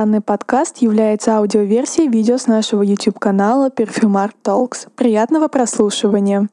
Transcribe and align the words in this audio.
Данный 0.00 0.22
подкаст 0.22 0.78
является 0.78 1.36
аудиоверсией 1.36 2.08
видео 2.08 2.38
с 2.38 2.46
нашего 2.46 2.80
YouTube-канала 2.80 3.68
Perfumart 3.68 4.32
Talks. 4.42 4.88
Приятного 4.96 5.48
прослушивания! 5.48 6.48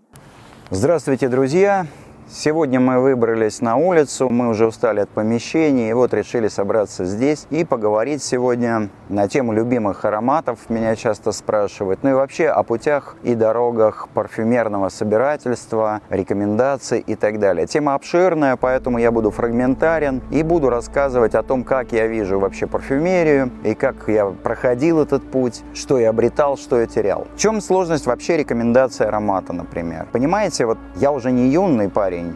Здравствуйте, 0.69 1.29
друзья! 1.29 1.87
Сегодня 2.29 2.81
мы 2.81 2.99
выбрались 2.99 3.61
на 3.61 3.77
улицу, 3.77 4.27
мы 4.27 4.49
уже 4.49 4.67
устали 4.67 4.99
от 4.99 5.09
помещений, 5.09 5.89
и 5.89 5.93
вот 5.93 6.13
решили 6.13 6.49
собраться 6.49 7.05
здесь 7.05 7.47
и 7.51 7.63
поговорить 7.63 8.21
сегодня 8.21 8.89
на 9.07 9.29
тему 9.29 9.53
любимых 9.53 10.03
ароматов. 10.03 10.59
Меня 10.67 10.97
часто 10.97 11.31
спрашивают, 11.31 12.03
ну 12.03 12.09
и 12.09 12.13
вообще 12.13 12.47
о 12.49 12.63
путях 12.63 13.15
и 13.23 13.33
дорогах 13.33 14.09
парфюмерного 14.13 14.89
собирательства, 14.89 16.01
рекомендаций 16.09 16.99
и 16.99 17.15
так 17.15 17.39
далее. 17.39 17.65
Тема 17.65 17.93
обширная, 17.93 18.57
поэтому 18.57 18.97
я 18.97 19.13
буду 19.13 19.31
фрагментарен 19.31 20.21
и 20.29 20.43
буду 20.43 20.69
рассказывать 20.69 21.33
о 21.33 21.43
том, 21.43 21.63
как 21.63 21.93
я 21.93 22.07
вижу 22.07 22.39
вообще 22.39 22.67
парфюмерию 22.67 23.51
и 23.63 23.73
как 23.73 24.09
я 24.09 24.25
проходил 24.25 25.01
этот 25.01 25.23
путь, 25.31 25.63
что 25.73 25.97
я 25.97 26.09
обретал, 26.09 26.57
что 26.57 26.77
я 26.77 26.87
терял. 26.87 27.25
В 27.35 27.39
чем 27.39 27.61
сложность 27.61 28.05
вообще 28.05 28.35
рекомендации 28.35 29.05
аромата, 29.05 29.53
например? 29.53 30.07
Понимаете, 30.11 30.65
вот 30.65 30.77
я 30.97 31.13
уже 31.13 31.31
не 31.31 31.47
юный 31.47 31.87
парень, 31.87 32.16
парень. 32.17 32.33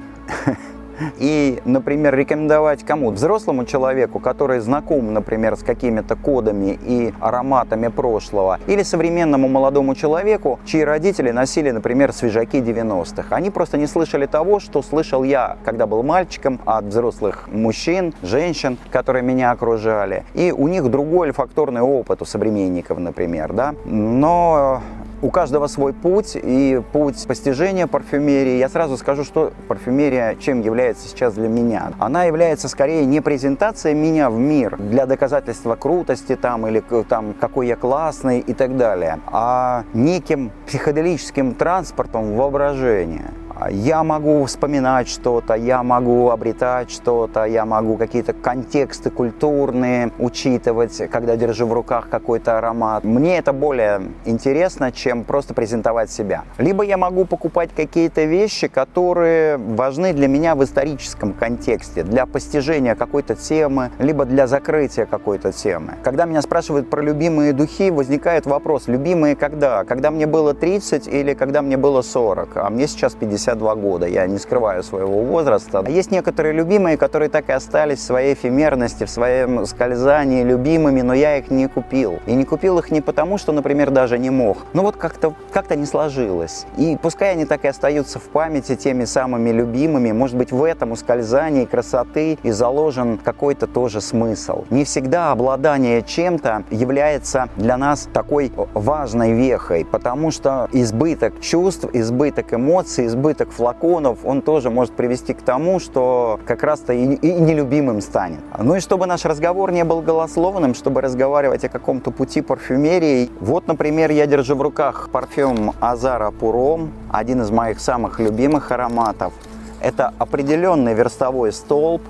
И, 1.18 1.60
например, 1.66 2.16
рекомендовать 2.16 2.84
кому? 2.84 3.10
Взрослому 3.10 3.66
человеку, 3.66 4.20
который 4.20 4.60
знаком, 4.60 5.14
например, 5.14 5.56
с 5.56 5.64
какими-то 5.64 6.16
кодами 6.16 6.78
и 6.80 7.12
ароматами 7.20 7.88
прошлого, 7.88 8.60
или 8.68 8.84
современному 8.84 9.48
молодому 9.48 9.96
человеку, 9.96 10.60
чьи 10.64 10.84
родители 10.84 11.32
носили, 11.32 11.72
например, 11.72 12.14
свежаки 12.14 12.58
90-х. 12.58 13.36
Они 13.36 13.50
просто 13.50 13.80
не 13.80 13.88
слышали 13.88 14.28
того, 14.28 14.60
что 14.60 14.84
слышал 14.84 15.24
я, 15.24 15.58
когда 15.66 15.88
был 15.88 16.04
мальчиком, 16.04 16.60
от 16.66 16.86
взрослых 16.86 17.48
мужчин, 17.52 18.14
женщин, 18.22 18.78
которые 18.92 19.24
меня 19.24 19.50
окружали. 19.50 20.24
И 20.36 20.52
у 20.52 20.68
них 20.68 20.88
другой 20.92 21.30
олфакторный 21.30 21.82
опыт 21.82 22.22
у 22.22 22.26
современников, 22.26 23.00
например, 23.00 23.54
да. 23.54 23.74
Но 23.86 24.84
у 25.22 25.30
каждого 25.30 25.68
свой 25.68 25.94
путь 25.94 26.36
и 26.36 26.82
путь 26.92 27.26
постижения 27.28 27.88
парфюмерии. 27.88 28.58
Я 28.58 28.70
сразу 28.70 28.98
скажу, 28.98 29.24
что 29.24 29.54
парфюмерия 29.68 30.36
чем 30.36 30.62
является 30.62 31.08
сейчас 31.08 31.34
для 31.34 31.48
меня. 31.48 31.92
Она 32.00 32.24
является 32.24 32.68
скорее 32.68 33.06
не 33.06 33.22
презентацией 33.22 33.96
меня 33.96 34.30
в 34.30 34.38
мир 34.38 34.78
для 34.78 35.06
доказательства 35.06 35.76
крутости 35.76 36.36
там 36.36 36.68
или 36.68 36.84
там 37.08 37.34
какой 37.40 37.68
я 37.68 37.76
классный 37.76 38.40
и 38.40 38.54
так 38.54 38.78
далее, 38.78 39.20
а 39.28 39.84
неким 39.94 40.52
психоделическим 40.66 41.54
транспортом 41.54 42.36
воображения. 42.36 43.32
Я 43.70 44.04
могу 44.04 44.46
вспоминать 44.46 45.08
что-то, 45.08 45.54
я 45.54 45.84
могу 45.84 46.30
обретать 46.30 46.90
что-то, 46.90 47.46
я 47.46 47.66
могу 47.66 47.98
какие-то 47.98 48.34
контексты 48.34 49.12
культурные 49.12 50.12
учитывать, 50.18 51.10
когда 51.12 51.36
держу 51.36 51.68
в 51.68 51.74
руках 51.74 52.10
какой-то 52.10 52.58
аромат. 52.58 53.04
Мне 53.04 53.38
это 53.38 53.54
более 53.54 54.02
интересно, 54.26 54.92
чем 54.92 55.24
просто 55.24 55.54
презентовать 55.54 56.10
себя. 56.10 56.44
Либо 56.58 56.84
я 56.84 56.98
могу 56.98 57.26
покупать 57.26 57.70
какие-то 57.76 58.24
вещи, 58.24 58.68
которые 58.68 59.58
важны 59.58 60.14
для 60.14 60.28
меня 60.28 60.56
в 60.56 60.64
историческом 60.64 61.34
контексте, 61.34 62.04
для 62.04 62.26
постижения 62.26 62.96
какой-то 62.96 63.36
темы, 63.36 63.92
либо 64.00 64.26
для 64.26 64.48
закрытия 64.48 65.06
какой-то 65.06 65.52
темы. 65.52 65.94
Когда 66.04 66.26
меня 66.26 66.42
спрашивают 66.42 66.90
про 66.90 67.02
любимые 67.02 67.54
духи, 67.54 67.92
возникает 67.92 68.46
вопрос, 68.46 68.88
любимые 68.88 69.36
когда? 69.36 69.84
Когда 69.84 70.10
мне 70.10 70.26
было 70.26 70.54
30 70.54 71.08
или 71.08 71.34
когда 71.34 71.62
мне 71.62 71.78
было 71.78 72.02
40? 72.02 72.58
А 72.58 72.70
мне 72.70 72.88
сейчас 72.88 73.14
50 73.14 73.51
52 73.52 73.76
года, 73.76 74.06
я 74.08 74.28
не 74.28 74.38
скрываю 74.38 74.84
своего 74.84 75.22
возраста. 75.22 75.84
Есть 75.88 76.12
некоторые 76.12 76.54
любимые, 76.54 76.98
которые 76.98 77.30
так 77.30 77.50
и 77.50 77.52
остались 77.52 78.00
в 78.00 78.04
своей 78.04 78.34
эфемерности, 78.34 79.06
в 79.06 79.10
своем 79.10 79.66
скользании 79.66 80.44
любимыми, 80.44 81.02
но 81.02 81.14
я 81.14 81.38
их 81.38 81.52
не 81.52 81.68
купил. 81.68 82.20
И 82.26 82.34
не 82.34 82.46
купил 82.46 82.80
их 82.80 82.92
не 82.92 83.02
потому, 83.02 83.38
что, 83.38 83.52
например, 83.52 83.92
даже 83.92 84.18
не 84.18 84.30
мог. 84.30 84.58
Ну 84.74 84.84
вот 84.84 84.96
как-то 84.96 85.34
как 85.52 85.72
не 85.72 85.86
сложилось. 85.86 86.66
И 86.78 86.98
пускай 87.02 87.32
они 87.32 87.46
так 87.46 87.64
и 87.64 87.68
остаются 87.68 88.20
в 88.20 88.24
памяти 88.24 88.76
теми 88.76 89.06
самыми 89.06 89.52
любимыми, 89.52 90.12
может 90.12 90.36
быть, 90.36 90.52
в 90.52 90.64
этом 90.64 90.92
ускользании 90.92 91.64
красоты 91.66 92.38
и 92.44 92.52
заложен 92.52 93.18
какой-то 93.18 93.68
тоже 93.68 94.02
смысл. 94.02 94.66
Не 94.70 94.84
всегда 94.84 95.32
обладание 95.32 96.02
чем-то 96.02 96.64
является 96.72 97.48
для 97.56 97.78
нас 97.78 98.10
такой 98.12 98.52
важной 98.74 99.32
вехой, 99.32 99.86
потому 99.86 100.32
что 100.32 100.68
избыток 100.74 101.40
чувств, 101.40 101.86
избыток 101.94 102.54
эмоций, 102.54 103.06
избыток 103.06 103.41
избыток 103.42 103.52
флаконов, 103.52 104.20
он 104.24 104.42
тоже 104.42 104.70
может 104.70 104.94
привести 104.94 105.34
к 105.34 105.42
тому, 105.42 105.80
что 105.80 106.40
как 106.46 106.64
раз-то 106.64 106.94
и, 106.94 107.16
и 107.16 107.34
нелюбимым 107.34 108.02
станет. 108.02 108.40
Ну 108.58 108.76
и 108.76 108.80
чтобы 108.80 109.06
наш 109.06 109.26
разговор 109.26 109.72
не 109.72 109.84
был 109.84 110.02
голословным, 110.02 110.74
чтобы 110.74 111.02
разговаривать 111.02 111.64
о 111.66 111.70
каком-то 111.70 112.12
пути 112.12 112.42
парфюмерии. 112.42 113.30
Вот, 113.40 113.68
например, 113.68 114.12
я 114.12 114.26
держу 114.26 114.56
в 114.56 114.62
руках 114.62 115.10
парфюм 115.12 115.74
Азара 115.80 116.32
Пуром, 116.32 116.92
один 117.12 117.42
из 117.42 117.52
моих 117.52 117.80
самых 117.80 118.20
любимых 118.20 118.72
ароматов. 118.72 119.34
Это 119.82 120.14
определенный 120.20 120.94
верстовой 120.94 121.52
столб, 121.52 122.02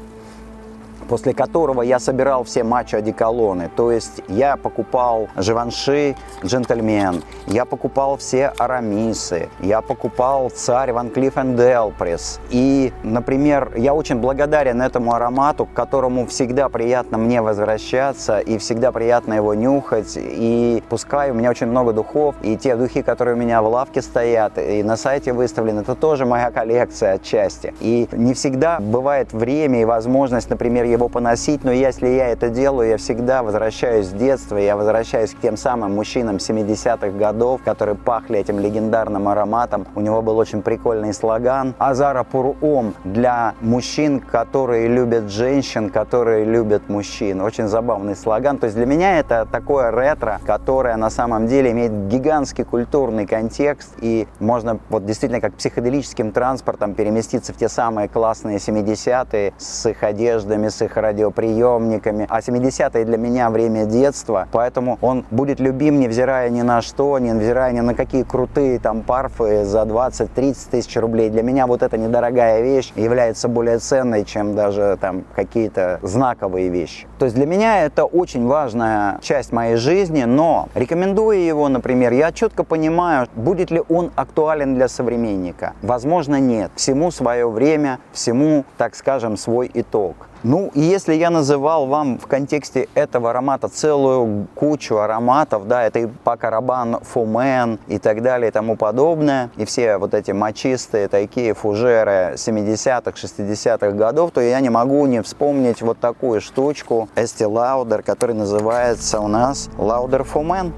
после 1.12 1.34
которого 1.34 1.82
я 1.82 2.00
собирал 2.00 2.46
все 2.46 2.64
матчи-одеколоны. 2.64 3.70
То 3.76 3.92
есть 3.92 4.22
я 4.30 4.56
покупал 4.56 5.28
Живанши 5.36 6.16
Джентльмен, 6.46 7.22
я 7.48 7.66
покупал 7.66 8.16
все 8.16 8.54
Арамисы, 8.58 9.50
я 9.60 9.82
покупал 9.82 10.50
Царь 10.50 10.94
Ван 10.94 11.10
Клифф 11.10 11.38
энд 11.38 11.60
Элприс. 11.60 12.40
И, 12.50 12.94
например, 13.04 13.74
я 13.76 13.94
очень 13.94 14.22
благодарен 14.22 14.82
этому 14.82 15.14
аромату, 15.14 15.66
к 15.66 15.74
которому 15.74 16.28
всегда 16.28 16.70
приятно 16.70 17.18
мне 17.18 17.42
возвращаться 17.42 18.40
и 18.40 18.58
всегда 18.58 18.94
приятно 18.94 19.34
его 19.34 19.54
нюхать. 19.54 20.14
И 20.16 20.82
пускай 20.88 21.32
у 21.32 21.34
меня 21.34 21.50
очень 21.50 21.68
много 21.68 21.92
духов, 21.92 22.36
и 22.42 22.56
те 22.56 22.78
духи, 22.78 23.02
которые 23.02 23.36
у 23.36 23.38
меня 23.38 23.62
в 23.62 23.68
лавке 23.68 24.02
стоят, 24.02 24.58
и 24.58 24.82
на 24.82 24.96
сайте 24.96 25.34
выставлены, 25.34 25.82
это 25.82 25.96
тоже 25.96 26.26
моя 26.26 26.52
коллекция 26.52 27.16
отчасти. 27.16 27.74
И 27.82 28.08
не 28.14 28.34
всегда 28.34 28.80
бывает 28.80 29.34
время 29.34 29.82
и 29.82 29.84
возможность, 29.84 30.50
например, 30.50 30.86
его 31.02 31.10
поносить, 31.10 31.64
но 31.64 31.72
если 31.72 32.08
я 32.10 32.28
это 32.28 32.50
делаю, 32.50 32.90
я 32.90 32.98
всегда 32.98 33.42
возвращаюсь 33.42 34.08
в 34.08 34.18
детство, 34.18 34.58
я 34.58 34.78
возвращаюсь 34.78 35.32
к 35.32 35.40
тем 35.40 35.58
самым 35.58 35.96
мужчинам 35.96 36.36
70-х 36.36 37.10
годов, 37.18 37.62
которые 37.64 37.96
пахли 37.96 38.38
этим 38.38 38.60
легендарным 38.60 39.28
ароматом. 39.28 39.88
У 39.96 40.02
него 40.02 40.22
был 40.22 40.38
очень 40.38 40.62
прикольный 40.62 41.12
слоган 41.14 41.74
«Азара 41.80 42.24
Пурум» 42.24 42.94
для 43.04 43.56
мужчин, 43.62 44.20
которые 44.20 44.88
любят 44.88 45.32
женщин, 45.32 45.90
которые 45.90 46.46
любят 46.46 46.88
мужчин. 46.88 47.42
Очень 47.42 47.68
забавный 47.68 48.16
слоган. 48.16 48.60
То 48.60 48.66
есть 48.66 48.78
для 48.78 48.86
меня 48.86 49.18
это 49.18 49.48
такое 49.52 49.90
ретро, 49.90 50.40
которое 50.46 50.98
на 50.98 51.10
самом 51.10 51.48
деле 51.48 51.72
имеет 51.72 52.10
гигантский 52.10 52.64
культурный 52.64 53.26
контекст, 53.26 53.96
и 54.02 54.28
можно 54.40 54.78
вот 54.90 55.06
действительно 55.08 55.42
как 55.42 55.56
психоделическим 55.56 56.32
транспортом 56.32 56.94
переместиться 56.94 57.54
в 57.54 57.58
те 57.58 57.70
самые 57.70 58.08
классные 58.08 58.58
70-е 58.58 59.54
с 59.58 59.90
их 59.90 60.04
одеждами, 60.04 60.68
с 60.68 60.80
их 60.84 60.91
их 60.92 60.98
радиоприемниками. 60.98 62.28
А 62.30 62.40
70-е 62.40 63.06
для 63.06 63.18
меня 63.18 63.50
время 63.50 63.86
детства, 63.86 64.48
поэтому 64.52 64.98
он 65.02 65.26
будет 65.32 65.60
любим, 65.60 66.00
невзирая 66.00 66.50
ни 66.50 66.62
на 66.62 66.82
что, 66.82 67.18
невзирая 67.20 67.72
ни 67.72 67.80
на 67.80 67.94
какие 67.94 68.24
крутые 68.24 68.80
там 68.80 69.02
парфы 69.02 69.64
за 69.64 69.82
20-30 69.84 70.56
тысяч 70.70 70.96
рублей. 70.98 71.30
Для 71.30 71.44
меня 71.44 71.68
вот 71.68 71.82
эта 71.82 71.98
недорогая 71.98 72.62
вещь 72.62 72.92
является 72.96 73.48
более 73.48 73.80
ценной, 73.80 74.26
чем 74.26 74.56
даже 74.56 74.98
там 75.00 75.24
какие-то 75.36 76.00
знаковые 76.02 76.70
вещи. 76.70 77.08
То 77.18 77.26
есть 77.26 77.36
для 77.36 77.46
меня 77.46 77.86
это 77.86 78.06
очень 78.06 78.46
важная 78.48 79.20
часть 79.22 79.52
моей 79.52 79.76
жизни, 79.76 80.24
но 80.24 80.68
рекомендуя 80.76 81.38
его, 81.38 81.70
например, 81.70 82.12
я 82.14 82.32
четко 82.32 82.64
понимаю, 82.64 83.28
будет 83.36 83.72
ли 83.72 83.82
он 83.90 84.12
актуален 84.16 84.76
для 84.76 84.88
современника. 84.88 85.74
Возможно, 85.82 86.40
нет. 86.40 86.72
Всему 86.76 87.12
свое 87.12 87.50
время, 87.50 88.00
всему, 88.12 88.66
так 88.78 88.96
скажем, 88.96 89.38
свой 89.38 89.72
итог. 89.74 90.16
Ну, 90.44 90.72
если 90.74 91.14
я 91.14 91.30
называл 91.30 91.86
вам 91.86 92.18
в 92.18 92.26
контексте 92.26 92.90
этого 92.96 93.30
аромата 93.30 93.68
целую 93.68 94.48
кучу 94.56 94.98
ароматов, 94.98 95.68
да, 95.68 95.84
это 95.84 96.00
и 96.00 96.08
Пакарабан, 96.08 97.00
Фумен 97.02 97.78
и 97.88 98.00
так 98.00 98.24
далее 98.24 98.50
и 98.50 98.52
тому 98.52 98.76
подобное, 98.76 99.52
и 99.58 99.66
все 99.66 99.98
вот 99.98 100.16
эти 100.16 100.32
мочистые 100.32 101.08
такие 101.10 101.54
фужеры 101.54 102.34
70-х, 102.38 103.12
60-х 103.12 103.92
годов, 103.92 104.32
то 104.32 104.42
я 104.42 104.60
не 104.62 104.72
могу 104.72 105.06
не 105.06 105.22
вспомнить 105.22 105.84
вот 105.84 106.00
такую 106.00 106.42
штучку 106.42 107.08
Estee 107.16 107.48
Lauder, 107.48 108.02
который 108.02 108.34
называется 108.34 109.20
у 109.20 109.28
нас 109.28 109.70
Lauder 109.78 110.26
Fumen. 110.26 110.72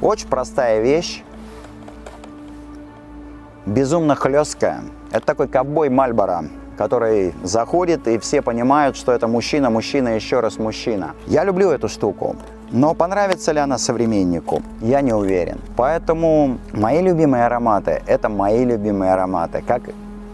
Очень 0.00 0.28
простая 0.28 0.80
вещь, 0.80 1.24
безумно 3.66 4.14
хлесткая. 4.14 4.82
Это 5.10 5.26
такой 5.26 5.48
ковбой 5.48 5.88
Мальборо 5.88 6.44
который 6.74 7.34
заходит, 7.42 8.08
и 8.08 8.18
все 8.18 8.42
понимают, 8.42 8.96
что 8.96 9.12
это 9.12 9.28
мужчина, 9.28 9.70
мужчина, 9.70 10.08
еще 10.08 10.40
раз 10.40 10.58
мужчина. 10.58 11.14
Я 11.26 11.44
люблю 11.44 11.70
эту 11.70 11.88
штуку. 11.88 12.36
Но 12.70 12.94
понравится 12.94 13.52
ли 13.52 13.60
она 13.60 13.78
современнику, 13.78 14.62
я 14.80 15.00
не 15.00 15.12
уверен. 15.12 15.60
Поэтому 15.76 16.58
мои 16.72 17.02
любимые 17.02 17.46
ароматы– 17.46 18.02
это 18.06 18.28
мои 18.28 18.64
любимые 18.64 19.12
ароматы. 19.12 19.62
Как 19.66 19.82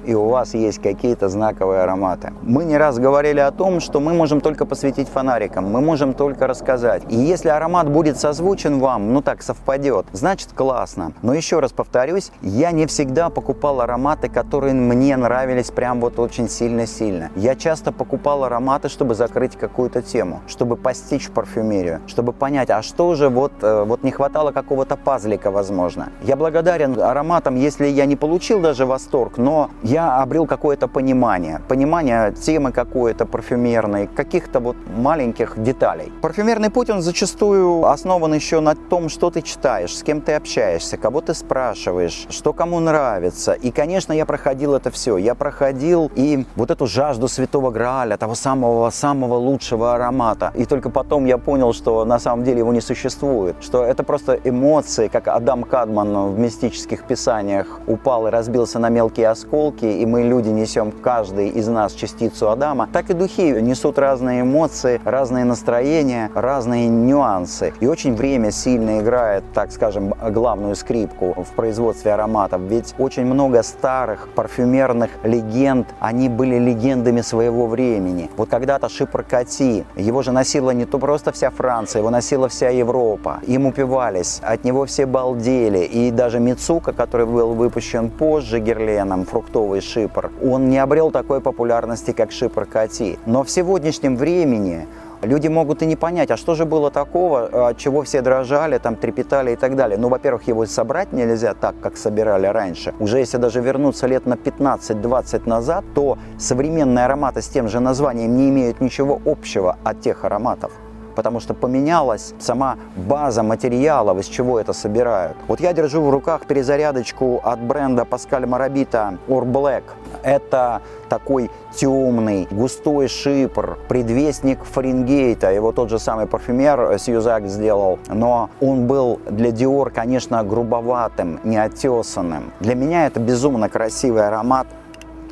и 0.05 0.15
у 0.15 0.29
вас 0.29 0.55
есть 0.55 0.81
какие-то 0.81 1.29
знаковые 1.29 1.83
ароматы. 1.83 2.33
Мы 2.43 2.65
не 2.65 2.77
раз 2.77 2.99
говорили 2.99 3.41
о 3.41 3.51
том, 3.51 3.81
что 3.81 4.01
мы 4.01 4.15
можем 4.15 4.41
только 4.41 4.67
посветить 4.67 5.09
фонариком, 5.09 5.71
мы 5.71 5.81
можем 5.81 6.15
только 6.15 6.47
рассказать. 6.47 7.03
И 7.09 7.17
если 7.17 7.49
аромат 7.49 7.89
будет 7.91 8.19
созвучен 8.19 8.79
вам, 8.79 9.13
ну 9.13 9.23
так 9.23 9.43
совпадет, 9.43 10.07
значит 10.13 10.53
классно. 10.55 11.13
Но 11.23 11.35
еще 11.35 11.61
раз 11.61 11.73
повторюсь, 11.73 12.33
я 12.43 12.71
не 12.71 12.87
всегда 12.87 13.31
покупал 13.31 13.81
ароматы, 13.81 14.29
которые 14.29 14.75
мне 14.75 15.17
нравились 15.17 15.71
прям 15.71 16.01
вот 16.01 16.19
очень 16.19 16.49
сильно-сильно. 16.49 17.31
Я 17.37 17.55
часто 17.55 17.93
покупал 17.93 18.45
ароматы, 18.45 18.89
чтобы 18.89 19.15
закрыть 19.15 19.57
какую-то 19.57 20.03
тему, 20.03 20.41
чтобы 20.47 20.77
постичь 20.77 21.29
парфюмерию, 21.31 22.01
чтобы 22.07 22.33
понять, 22.33 22.71
а 22.71 22.83
что 22.83 23.15
же 23.15 23.29
вот, 23.29 23.53
э, 23.63 23.85
вот 23.85 24.03
не 24.03 24.11
хватало 24.11 24.53
какого-то 24.53 24.97
пазлика, 24.97 25.51
возможно. 25.51 26.11
Я 26.23 26.37
благодарен 26.37 26.99
ароматам, 27.01 27.57
если 27.57 27.87
я 27.87 28.07
не 28.07 28.17
получил 28.17 28.61
даже 28.61 28.87
восторг, 28.87 29.39
но 29.39 29.71
я 29.91 30.23
обрел 30.23 30.47
какое-то 30.47 30.87
понимание, 30.87 31.61
понимание 31.67 32.33
темы 32.33 32.71
какой-то 32.71 33.27
парфюмерной, 33.27 34.07
каких-то 34.07 34.61
вот 34.61 34.77
маленьких 34.97 35.61
деталей. 35.61 36.13
Парфюмерный 36.23 36.71
путь, 36.71 36.91
он 36.91 37.03
зачастую 37.03 37.85
основан 37.85 38.33
еще 38.33 38.61
на 38.61 38.77
том, 38.77 39.09
что 39.09 39.31
ты 39.31 39.43
читаешь, 39.43 39.97
с 39.97 40.05
кем 40.05 40.21
ты 40.21 40.35
общаешься, 40.35 40.97
кого 40.97 41.21
ты 41.21 41.35
спрашиваешь, 41.35 42.27
что 42.31 42.53
кому 42.53 42.79
нравится. 42.79 43.53
И, 43.53 43.73
конечно, 43.73 44.13
я 44.13 44.27
проходил 44.27 44.75
это 44.75 44.93
все. 44.93 45.17
Я 45.17 45.35
проходил 45.35 46.11
и 46.15 46.47
вот 46.55 46.71
эту 46.71 46.87
жажду 46.87 47.27
святого 47.27 47.73
Грааля, 47.73 48.17
того 48.17 48.37
самого-самого 48.37 49.35
лучшего 49.35 49.95
аромата. 49.95 50.53
И 50.55 50.67
только 50.67 50.91
потом 50.91 51.27
я 51.27 51.37
понял, 51.37 51.73
что 51.73 52.05
на 52.05 52.21
самом 52.21 52.45
деле 52.45 52.59
его 52.59 52.73
не 52.73 52.81
существует, 52.81 53.57
что 53.61 53.83
это 53.83 54.05
просто 54.05 54.39
эмоции, 54.45 55.09
как 55.09 55.27
Адам 55.27 55.65
Кадман 55.65 56.33
в 56.33 56.39
мистических 56.39 57.03
писаниях 57.09 57.81
упал 57.89 58.29
и 58.29 58.31
разбился 58.31 58.79
на 58.79 58.89
мелкие 58.89 59.29
осколки, 59.29 59.80
и 59.87 60.07
мы, 60.07 60.23
люди, 60.23 60.49
несем 60.49 60.93
каждый 60.93 61.49
из 61.49 61.69
нас 61.69 61.93
частицу 61.93 62.51
Адама, 62.51 62.89
так 62.93 63.11
и 63.11 63.15
духи 63.15 63.61
несут 63.61 63.99
разные 63.99 64.43
эмоции, 64.43 65.01
разные 65.05 65.45
настроения, 65.45 66.31
разные 66.35 66.89
нюансы. 66.89 67.73
И 67.81 67.87
очень 67.87 68.15
время 68.15 68.51
сильно 68.51 69.01
играет, 69.01 69.45
так 69.55 69.73
скажем, 69.73 70.15
главную 70.31 70.75
скрипку 70.75 71.35
в 71.43 71.55
производстве 71.55 72.13
ароматов. 72.13 72.61
Ведь 72.63 72.95
очень 72.99 73.25
много 73.25 73.63
старых 73.63 74.29
парфюмерных 74.35 75.11
легенд, 75.23 75.89
они 76.01 76.29
были 76.29 76.59
легендами 76.59 77.21
своего 77.21 77.67
времени. 77.67 78.31
Вот 78.37 78.49
когда-то 78.49 78.89
Шипр 78.89 79.23
Кати, 79.23 79.85
его 79.97 80.23
же 80.23 80.33
носила 80.33 80.71
не 80.71 80.85
то 80.85 80.99
просто 80.99 81.33
вся 81.33 81.51
Франция, 81.51 82.01
его 82.01 82.11
носила 82.11 82.49
вся 82.49 82.71
Европа. 82.71 83.41
Им 83.47 83.67
упивались, 83.67 84.41
от 84.43 84.65
него 84.65 84.85
все 84.87 85.07
балдели. 85.07 85.85
И 85.85 86.11
даже 86.11 86.41
Мицука, 86.41 86.93
который 86.93 87.27
был 87.27 87.55
выпущен 87.55 88.11
позже 88.11 88.59
Герленом, 88.59 89.25
фруктовый 89.25 89.70
шипр, 89.79 90.33
он 90.43 90.69
не 90.69 90.79
обрел 90.79 91.13
такой 91.13 91.41
популярности, 91.41 92.11
как 92.11 92.33
Шипр 92.33 92.67
Кати. 92.67 93.21
Но 93.27 93.45
в 93.45 93.51
сегодняшнем 93.51 94.17
времени 94.17 94.89
Люди 95.23 95.49
могут 95.49 95.83
и 95.83 95.87
не 95.87 95.97
понять, 95.97 96.31
а 96.31 96.39
что 96.39 96.55
же 96.55 96.65
было 96.65 96.91
такого, 96.91 97.69
от 97.69 97.77
чего 97.77 98.03
все 98.03 98.23
дрожали, 98.23 98.79
там 98.79 98.97
трепетали 98.97 99.53
и 99.53 99.57
так 99.57 99.77
далее. 99.77 99.99
Ну, 99.99 100.09
во-первых, 100.09 100.49
его 100.49 100.65
собрать 100.65 101.13
нельзя 101.13 101.53
так, 101.53 101.75
как 101.83 101.99
собирали 101.99 102.47
раньше. 102.47 102.95
Уже 102.99 103.19
если 103.19 103.37
даже 103.37 103.61
вернуться 103.61 104.07
лет 104.07 104.25
на 104.25 104.35
15-20 104.35 105.47
назад, 105.47 105.85
то 105.95 106.17
современные 106.39 107.05
ароматы 107.05 107.43
с 107.43 107.49
тем 107.49 107.69
же 107.69 107.81
названием 107.81 108.35
не 108.35 108.49
имеют 108.49 108.81
ничего 108.81 109.21
общего 109.27 109.77
от 109.85 110.01
тех 110.01 110.25
ароматов 110.25 110.73
потому 111.15 111.41
что 111.41 111.55
поменялась 111.55 112.35
сама 112.39 112.77
база 112.97 113.43
материалов, 113.43 114.19
из 114.19 114.27
чего 114.27 114.61
это 114.61 114.73
собирают. 114.73 115.37
Вот 115.49 115.61
я 115.61 115.73
держу 115.73 116.03
в 116.03 116.11
руках 116.11 116.47
перезарядочку 116.47 117.41
от 117.43 117.61
бренда 117.61 118.03
Pascal 118.03 118.45
Marabita 118.45 119.19
Or 119.29 119.45
Black. 119.45 119.83
Это 120.23 120.83
такой 121.09 121.51
темный, 121.75 122.47
густой 122.51 123.09
шипр, 123.09 123.79
предвестник 123.89 124.65
Фаренгейта. 124.65 125.51
Его 125.53 125.73
тот 125.73 125.91
же 125.91 125.99
самый 125.99 126.27
парфюмер 126.27 126.99
Сьюзак 126.99 127.47
сделал. 127.47 127.99
Но 128.09 128.51
он 128.61 128.87
был 128.87 129.21
для 129.29 129.51
Dior, 129.51 129.91
конечно, 129.91 130.43
грубоватым, 130.45 131.41
неотесанным. 131.45 132.53
Для 132.61 132.75
меня 132.75 133.07
это 133.07 133.21
безумно 133.21 133.69
красивый 133.69 134.27
аромат, 134.27 134.67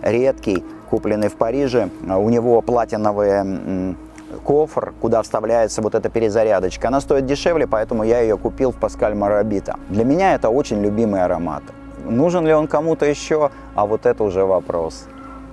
редкий, 0.03 0.65
купленный 0.91 1.29
в 1.29 1.37
Париже. 1.37 1.91
У 2.03 2.31
него 2.31 2.61
платиновые 2.63 3.97
кофр, 4.49 4.95
куда 4.99 5.21
вставляется 5.21 5.83
вот 5.83 5.95
эта 5.95 6.09
перезарядочка. 6.09 6.89
Она 6.89 7.03
стоит 7.03 7.27
дешевле, 7.27 7.67
поэтому 7.67 8.03
я 8.03 8.21
ее 8.21 8.39
купил 8.39 8.73
в 8.73 8.77
Паскаль 8.77 9.15
Марабита. 9.15 9.77
Для 9.91 10.05
меня 10.05 10.35
это 10.35 10.49
очень 10.49 10.81
любимый 10.81 11.23
аромат. 11.23 11.63
Нужен 12.07 12.47
ли 12.47 12.55
он 12.55 12.67
кому-то 12.67 13.05
еще, 13.05 13.51
а 13.75 13.85
вот 13.85 14.07
это 14.07 14.25
уже 14.25 14.47
вопрос. 14.47 15.07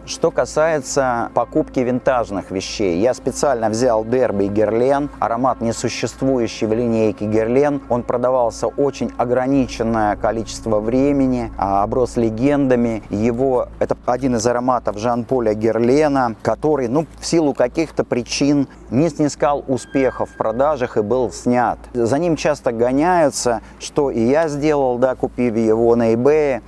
Что 0.08 0.30
касается 0.30 1.32
покупки 1.34 1.80
винтажных 1.80 2.52
вещей, 2.52 3.00
я 3.00 3.16
специально 3.16 3.72
взял 3.72 4.06
Дерби 4.06 4.46
Герлен, 4.46 5.10
аромат 5.20 5.62
несуществующий 5.62 6.68
в 6.68 6.74
линейке 6.74 7.26
Герлен. 7.26 7.82
Он 7.90 8.04
продавался 8.04 8.68
очень 8.68 9.12
ограниченное 9.18 10.16
количество 10.16 10.80
времени, 10.80 11.52
а, 11.58 11.82
оброс 11.82 12.18
легендами. 12.18 13.02
Его, 13.10 13.70
это 13.80 13.98
один 14.06 14.36
из 14.36 14.46
ароматов 14.46 15.00
Жан-Поля 15.00 15.56
Герлена, 15.56 16.36
который, 16.44 16.88
ну, 16.88 17.08
в 17.20 17.26
силу 17.26 17.56
каких-то 17.56 18.04
причин 18.04 18.68
не 18.92 19.10
снискал 19.10 19.66
успеха 19.68 20.28
в 20.28 20.38
продажах 20.38 20.98
и 20.98 21.02
был 21.02 21.32
снят. 21.32 21.80
За 21.96 22.20
ним 22.20 22.36
часто 22.36 22.72
гоняются, 22.72 23.62
что 23.80 24.12
и 24.12 24.22
я 24.22 24.50
сделал, 24.50 25.00
да, 25.00 25.16
купив 25.16 25.56
его 25.56 25.96
на 25.96 26.14
eBay. 26.14 26.62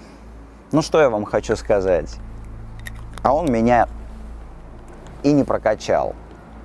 Ну, 0.71 0.81
что 0.81 0.99
я 0.99 1.11
вам 1.11 1.23
хочу 1.23 1.55
сказать? 1.55 2.17
А 3.27 3.33
он 3.33 3.51
меня 3.51 3.89
и 5.21 5.33
не 5.33 5.43
прокачал. 5.43 6.15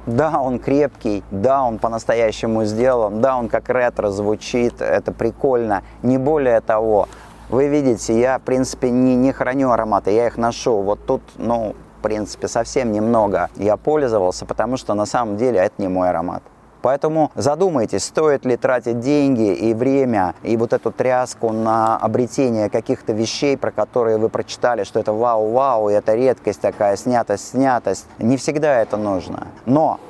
Да, 0.06 0.40
он 0.40 0.60
крепкий, 0.60 1.24
да, 1.32 1.64
он 1.64 1.80
по-настоящему 1.80 2.64
сделан, 2.66 3.20
да, 3.20 3.36
он 3.36 3.48
как 3.48 3.68
ретро 3.68 4.10
звучит, 4.10 4.80
это 4.80 5.10
прикольно. 5.10 5.82
Не 6.04 6.18
более 6.18 6.60
того, 6.60 7.08
вы 7.48 7.66
видите, 7.66 8.16
я, 8.16 8.38
в 8.38 8.42
принципе, 8.42 8.90
не, 8.90 9.16
не 9.16 9.32
храню 9.32 9.72
ароматы, 9.72 10.12
я 10.12 10.28
их 10.28 10.36
ношу. 10.36 10.82
Вот 10.82 11.04
тут, 11.04 11.22
ну, 11.36 11.74
в 11.98 12.02
принципе, 12.02 12.46
совсем 12.46 12.92
немного 12.92 13.50
я 13.56 13.76
пользовался, 13.76 14.46
потому 14.46 14.76
что 14.76 14.94
на 14.94 15.04
самом 15.04 15.36
деле 15.36 15.58
это 15.58 15.74
не 15.78 15.88
мой 15.88 16.10
аромат. 16.10 16.44
Поэтому 16.82 17.30
задумайтесь, 17.36 18.04
стоит 18.04 18.44
ли 18.44 18.56
тратить 18.56 19.00
деньги 19.00 19.54
и 19.54 19.72
время, 19.72 20.34
и 20.42 20.56
вот 20.56 20.72
эту 20.72 20.90
тряску 20.90 21.52
на 21.52 21.96
обретение 21.96 22.68
каких-то 22.68 23.12
вещей, 23.12 23.56
про 23.56 23.70
которые 23.70 24.18
вы 24.18 24.28
прочитали, 24.28 24.84
что 24.84 24.98
это 24.98 25.12
вау-вау, 25.12 25.90
и 25.90 25.94
это 25.94 26.14
редкость 26.14 26.60
такая, 26.60 26.96
снятость-снятость. 26.96 28.06
Не 28.18 28.36
всегда 28.36 28.80
это 28.80 28.96
нужно. 28.96 29.46
Но, 29.64 30.00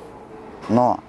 но, 0.67 0.99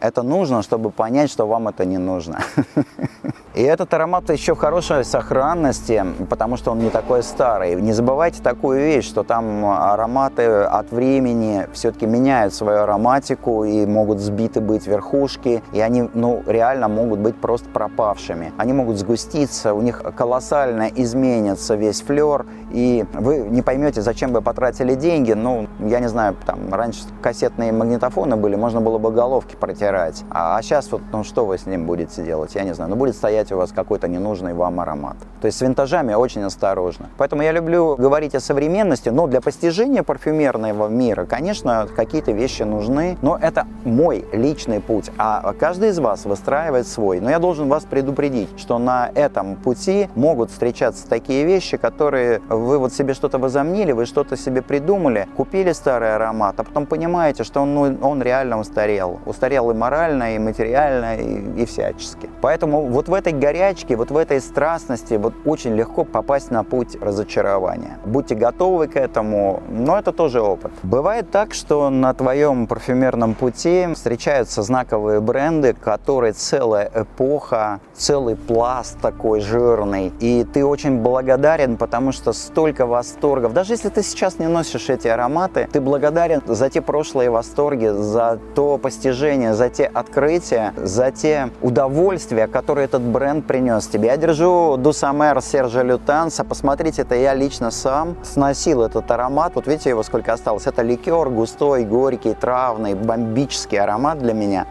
это 0.00 0.22
нужно, 0.22 0.62
чтобы 0.62 0.90
понять, 0.90 1.30
что 1.30 1.46
вам 1.46 1.68
это 1.68 1.84
не 1.84 1.98
нужно. 1.98 2.40
И 3.54 3.62
этот 3.62 3.94
аромат 3.94 4.28
еще 4.30 4.56
в 4.56 4.58
хорошей 4.58 5.04
сохранности, 5.04 6.04
потому 6.28 6.56
что 6.56 6.72
он 6.72 6.80
не 6.80 6.90
такой 6.90 7.22
старый. 7.22 7.80
Не 7.80 7.92
забывайте 7.92 8.42
такую 8.42 8.80
вещь, 8.80 9.06
что 9.06 9.22
там 9.22 9.64
ароматы 9.64 10.42
от 10.42 10.90
времени 10.90 11.68
все-таки 11.72 12.04
меняют 12.04 12.52
свою 12.52 12.80
ароматику 12.80 13.62
и 13.62 13.86
могут 13.86 14.18
сбиты 14.18 14.60
быть 14.60 14.88
верхушки, 14.88 15.62
и 15.72 15.80
они 15.80 16.10
ну, 16.14 16.42
реально 16.46 16.88
могут 16.88 17.20
быть 17.20 17.36
просто 17.36 17.68
пропавшими. 17.68 18.52
Они 18.56 18.72
могут 18.72 18.98
сгуститься, 18.98 19.72
у 19.72 19.82
них 19.82 20.02
колоссально 20.16 20.88
изменится 20.88 21.76
весь 21.76 22.02
флер, 22.02 22.46
и 22.72 23.04
вы 23.12 23.38
не 23.38 23.62
поймете, 23.62 24.02
зачем 24.02 24.32
вы 24.32 24.42
потратили 24.42 24.96
деньги. 24.96 25.32
Ну, 25.32 25.68
я 25.78 26.00
не 26.00 26.08
знаю, 26.08 26.34
там 26.44 26.74
раньше 26.74 27.04
кассетные 27.22 27.70
магнитофоны 27.70 28.34
были, 28.34 28.56
можно 28.56 28.80
было 28.80 28.98
бы 28.98 29.12
головки 29.12 29.54
протирать. 29.54 30.24
А, 30.28 30.58
а 30.58 30.62
сейчас 30.62 30.90
вот, 30.90 31.02
ну 31.12 31.22
что 31.22 31.46
вы 31.46 31.56
с 31.56 31.66
ним 31.66 31.86
будете 31.86 32.24
делать? 32.24 32.56
Я 32.56 32.64
не 32.64 32.74
знаю. 32.74 32.90
Ну, 32.90 32.96
будет 32.96 33.14
стоять 33.14 33.43
у 33.52 33.56
вас 33.56 33.72
какой-то 33.72 34.08
ненужный 34.08 34.54
вам 34.54 34.80
аромат. 34.80 35.16
То 35.40 35.46
есть 35.46 35.58
с 35.58 35.60
винтажами 35.60 36.14
очень 36.14 36.42
осторожно. 36.42 37.10
Поэтому 37.18 37.42
я 37.42 37.52
люблю 37.52 37.96
говорить 37.96 38.34
о 38.34 38.40
современности, 38.40 39.10
но 39.10 39.26
для 39.26 39.40
постижения 39.40 40.02
парфюмерного 40.02 40.88
мира, 40.88 41.26
конечно, 41.26 41.86
какие-то 41.94 42.32
вещи 42.32 42.62
нужны, 42.62 43.18
но 43.22 43.38
это 43.40 43.66
мой 43.84 44.24
личный 44.32 44.80
путь, 44.80 45.10
а 45.18 45.52
каждый 45.52 45.90
из 45.90 45.98
вас 45.98 46.24
выстраивает 46.24 46.86
свой. 46.86 47.20
Но 47.20 47.30
я 47.30 47.38
должен 47.38 47.68
вас 47.68 47.84
предупредить, 47.84 48.48
что 48.56 48.78
на 48.78 49.10
этом 49.14 49.56
пути 49.56 50.08
могут 50.14 50.50
встречаться 50.50 51.08
такие 51.08 51.44
вещи, 51.44 51.76
которые 51.76 52.40
вы 52.48 52.78
вот 52.78 52.92
себе 52.92 53.14
что-то 53.14 53.38
возомнили, 53.38 53.92
вы 53.92 54.06
что-то 54.06 54.36
себе 54.36 54.62
придумали, 54.62 55.28
купили 55.36 55.72
старый 55.72 56.14
аромат, 56.14 56.58
а 56.58 56.64
потом 56.64 56.86
понимаете, 56.86 57.44
что 57.44 57.60
он, 57.60 57.74
ну, 57.74 57.98
он 58.02 58.22
реально 58.22 58.58
устарел. 58.58 59.20
Устарел 59.26 59.70
и 59.70 59.74
морально, 59.74 60.36
и 60.36 60.38
материально, 60.38 61.16
и, 61.16 61.62
и 61.62 61.66
всячески. 61.66 62.30
Поэтому 62.40 62.86
вот 62.86 63.08
в 63.08 63.14
этой 63.14 63.32
горячке, 63.38 63.96
вот 63.96 64.10
в 64.10 64.16
этой 64.16 64.40
страстности 64.40 65.14
вот 65.14 65.34
очень 65.44 65.74
легко 65.74 66.04
попасть 66.04 66.50
на 66.50 66.64
путь 66.64 66.96
разочарования. 67.00 67.98
Будьте 68.04 68.34
готовы 68.34 68.88
к 68.88 68.96
этому, 68.96 69.62
но 69.68 69.98
это 69.98 70.12
тоже 70.12 70.40
опыт. 70.40 70.72
Бывает 70.82 71.30
так, 71.30 71.54
что 71.54 71.90
на 71.90 72.14
твоем 72.14 72.66
парфюмерном 72.66 73.34
пути 73.34 73.88
встречаются 73.94 74.62
знаковые 74.62 75.20
бренды, 75.20 75.74
которые 75.74 76.32
целая 76.32 76.90
эпоха, 76.94 77.80
целый 77.94 78.36
пласт 78.36 78.98
такой 79.00 79.40
жирный, 79.40 80.12
и 80.20 80.44
ты 80.44 80.64
очень 80.64 81.00
благодарен, 81.00 81.76
потому 81.76 82.12
что 82.12 82.32
столько 82.32 82.86
восторгов. 82.86 83.52
Даже 83.52 83.72
если 83.72 83.88
ты 83.88 84.02
сейчас 84.02 84.38
не 84.38 84.46
носишь 84.46 84.88
эти 84.90 85.08
ароматы, 85.08 85.68
ты 85.72 85.80
благодарен 85.80 86.42
за 86.46 86.70
те 86.70 86.80
прошлые 86.80 87.30
восторги, 87.30 87.86
за 87.86 88.38
то 88.54 88.78
постижение, 88.78 89.54
за 89.54 89.68
те 89.70 89.84
открытия, 89.84 90.72
за 90.76 91.10
те 91.10 91.50
удовольствия, 91.62 92.46
которые 92.46 92.84
этот 92.84 93.02
бренд 93.02 93.23
принес 93.42 93.86
тебе. 93.86 94.08
Я 94.08 94.16
держу 94.16 94.76
Дусамер 94.76 95.40
Сержа 95.40 95.82
Лютанса. 95.82 96.44
Посмотрите, 96.44 97.02
это 97.02 97.14
я 97.14 97.34
лично 97.34 97.70
сам 97.70 98.16
сносил 98.22 98.82
этот 98.82 99.10
аромат. 99.10 99.52
Вот 99.54 99.66
видите 99.66 99.90
его 99.90 100.02
сколько 100.02 100.32
осталось. 100.32 100.66
Это 100.66 100.82
ликер 100.82 101.30
густой, 101.30 101.84
горький, 101.84 102.34
травный, 102.34 102.94
бомбический 102.94 103.78
аромат 103.78 104.18
для 104.18 104.34
меня 104.34 104.66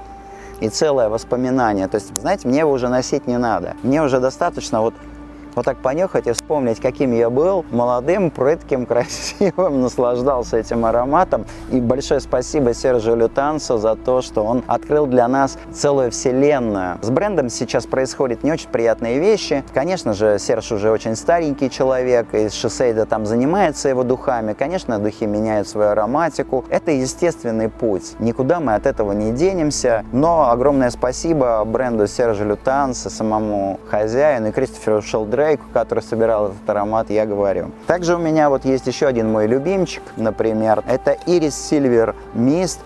и 0.60 0.69
целое 0.69 1.10
воспоминание. 1.10 1.88
То 1.88 1.95
есть, 1.95 2.15
знаете, 2.17 2.48
мне 2.48 2.60
его 2.60 2.72
уже 2.72 2.88
носить 2.88 3.27
не 3.27 3.38
надо. 3.38 3.75
Мне 3.83 4.01
уже 4.01 4.19
достаточно 4.19 4.81
вот 4.81 4.93
вот 5.55 5.65
так 5.65 5.77
понюхать 5.77 6.27
и 6.27 6.31
вспомнить, 6.31 6.79
каким 6.79 7.13
я 7.13 7.29
был, 7.29 7.65
молодым, 7.72 8.31
прытким, 8.31 8.86
красивым, 8.88 9.81
наслаждался 9.81 10.57
этим 10.57 10.86
ароматом. 10.86 11.45
И 11.72 11.79
большое 11.79 12.19
спасибо 12.19 12.74
Сержу 12.74 13.15
Лютансу 13.15 13.77
за 13.77 13.95
то, 13.95 14.22
что 14.22 14.43
он 14.43 14.63
открыл 14.67 15.05
для 15.05 15.27
нас 15.27 15.57
целую 15.72 16.12
вселенную. 16.12 16.98
С 17.01 17.10
брендом 17.10 17.50
сейчас 17.50 17.86
происходят 17.86 18.43
не 18.43 18.51
очень 18.51 18.69
приятные 18.69 19.19
вещи. 19.19 19.63
Конечно 19.74 20.13
же, 20.13 20.38
Серж 20.39 20.72
уже 20.72 20.91
очень 20.91 21.15
старенький 21.15 21.69
человек, 21.69 22.33
и 22.33 22.50
Шисейда 22.50 23.05
там 23.05 23.25
занимается 23.25 23.89
его 23.89 24.03
духами. 24.03 24.53
Конечно, 24.53 25.00
духи 25.00 25.25
меняют 25.25 25.67
свою 25.67 25.89
ароматику. 25.89 26.65
Это 26.69 26.91
естественный 26.91 27.69
путь. 27.69 28.15
Никуда 28.19 28.60
мы 28.60 28.75
от 28.75 28.86
этого 28.86 29.12
не 29.12 29.31
денемся. 29.31 30.05
Но 30.12 30.50
огромное 30.50 30.89
спасибо 30.89 31.63
бренду 31.65 32.07
Сержа 32.07 32.43
Лютанса, 32.43 33.10
самому 33.10 33.79
хозяину 33.89 34.50
и 34.50 34.51
Кристоферу 34.51 35.01
Шелдре 35.01 35.42
Дрейку, 35.43 35.65
который 35.73 36.00
собирал 36.01 36.51
этот 36.51 36.69
аромат, 36.69 37.09
я 37.09 37.25
говорю. 37.25 37.71
Также 37.85 38.15
у 38.15 38.17
меня 38.17 38.50
вот 38.50 38.63
есть 38.63 38.88
еще 38.88 39.07
один 39.07 39.29
мой 39.29 39.45
любимчик, 39.45 40.01
например. 40.15 40.81
Это 40.88 41.17
Iris 41.25 41.50
Silver 41.50 42.15
Mist. 42.33 42.79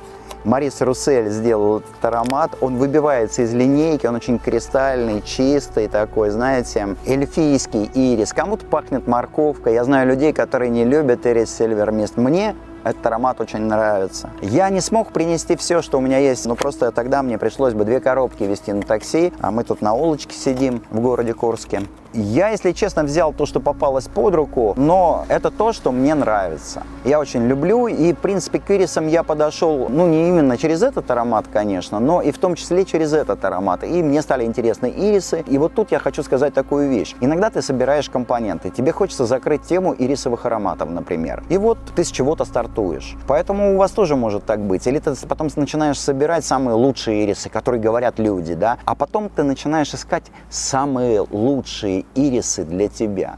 Марис 0.43 0.81
Руссель 0.81 1.29
сделал 1.29 1.79
этот 1.79 2.05
аромат. 2.05 2.55
Он 2.59 2.77
выбивается 2.77 3.43
из 3.43 3.53
линейки, 3.53 4.07
он 4.07 4.15
очень 4.15 4.39
кристальный, 4.39 5.21
чистый 5.21 5.87
такой, 5.87 6.31
знаете, 6.31 6.95
эльфийский 7.05 7.91
ирис. 7.93 8.33
Кому-то 8.33 8.65
пахнет 8.65 9.05
морковкой. 9.07 9.75
Я 9.75 9.83
знаю 9.83 10.07
людей, 10.07 10.33
которые 10.33 10.71
не 10.71 10.83
любят 10.83 11.27
ирис 11.27 11.49
Silver 11.59 11.89
Mist. 11.89 12.13
Мне 12.15 12.55
этот 12.83 13.05
аромат 13.05 13.41
очень 13.41 13.59
нравится. 13.59 14.29
Я 14.41 14.69
не 14.69 14.81
смог 14.81 15.11
принести 15.11 15.55
все, 15.57 15.81
что 15.81 15.97
у 15.97 16.01
меня 16.01 16.19
есть, 16.19 16.45
но 16.45 16.55
просто 16.55 16.91
тогда 16.91 17.21
мне 17.21 17.37
пришлось 17.37 17.73
бы 17.73 17.83
две 17.83 17.99
коробки 17.99 18.43
везти 18.43 18.71
на 18.71 18.81
такси, 18.81 19.33
а 19.41 19.51
мы 19.51 19.63
тут 19.63 19.81
на 19.81 19.93
улочке 19.93 20.35
сидим 20.35 20.81
в 20.89 20.99
городе 21.01 21.33
Курске. 21.33 21.81
Я, 22.13 22.49
если 22.49 22.71
честно, 22.71 23.03
взял 23.03 23.33
то, 23.33 23.45
что 23.45 23.59
попалось 23.59 24.07
под 24.07 24.35
руку, 24.35 24.73
но 24.77 25.25
это 25.27 25.51
то, 25.51 25.73
что 25.73 25.91
мне 25.91 26.15
нравится. 26.15 26.83
Я 27.03 27.19
очень 27.19 27.47
люблю, 27.47 27.87
и, 27.87 28.13
в 28.13 28.17
принципе, 28.17 28.59
к 28.59 28.71
ирисам 28.71 29.07
я 29.07 29.23
подошел, 29.23 29.87
ну, 29.89 30.07
не 30.07 30.27
именно 30.27 30.57
через 30.57 30.83
этот 30.83 31.09
аромат, 31.11 31.45
конечно, 31.51 31.99
но 31.99 32.21
и 32.21 32.31
в 32.31 32.37
том 32.37 32.55
числе 32.55 32.85
через 32.85 33.13
этот 33.13 33.43
аромат. 33.45 33.83
И 33.83 34.03
мне 34.03 34.21
стали 34.21 34.45
интересны 34.45 34.93
ирисы. 34.95 35.43
И 35.47 35.57
вот 35.57 35.73
тут 35.73 35.91
я 35.91 35.99
хочу 35.99 36.23
сказать 36.23 36.53
такую 36.53 36.89
вещь. 36.89 37.15
Иногда 37.21 37.49
ты 37.49 37.61
собираешь 37.61 38.09
компоненты, 38.09 38.69
тебе 38.69 38.91
хочется 38.91 39.25
закрыть 39.25 39.63
тему 39.63 39.95
ирисовых 39.97 40.45
ароматов, 40.45 40.89
например. 40.89 41.43
И 41.49 41.57
вот 41.57 41.77
ты 41.95 42.03
с 42.03 42.11
чего-то 42.11 42.45
стартуешь. 42.45 43.15
Поэтому 43.27 43.75
у 43.75 43.77
вас 43.77 43.91
тоже 43.91 44.15
может 44.15 44.45
так 44.45 44.59
быть. 44.59 44.87
Или 44.87 44.99
ты 44.99 45.13
потом 45.27 45.49
начинаешь 45.55 45.99
собирать 45.99 46.45
самые 46.45 46.75
лучшие 46.75 47.25
ирисы, 47.25 47.49
которые 47.49 47.81
говорят 47.81 48.19
люди, 48.19 48.53
да, 48.53 48.77
а 48.85 48.95
потом 48.95 49.29
ты 49.29 49.43
начинаешь 49.43 49.93
искать 49.93 50.25
самые 50.49 51.21
лучшие 51.21 51.96
ирисы 52.15 52.63
для 52.63 52.87
тебя. 52.87 53.37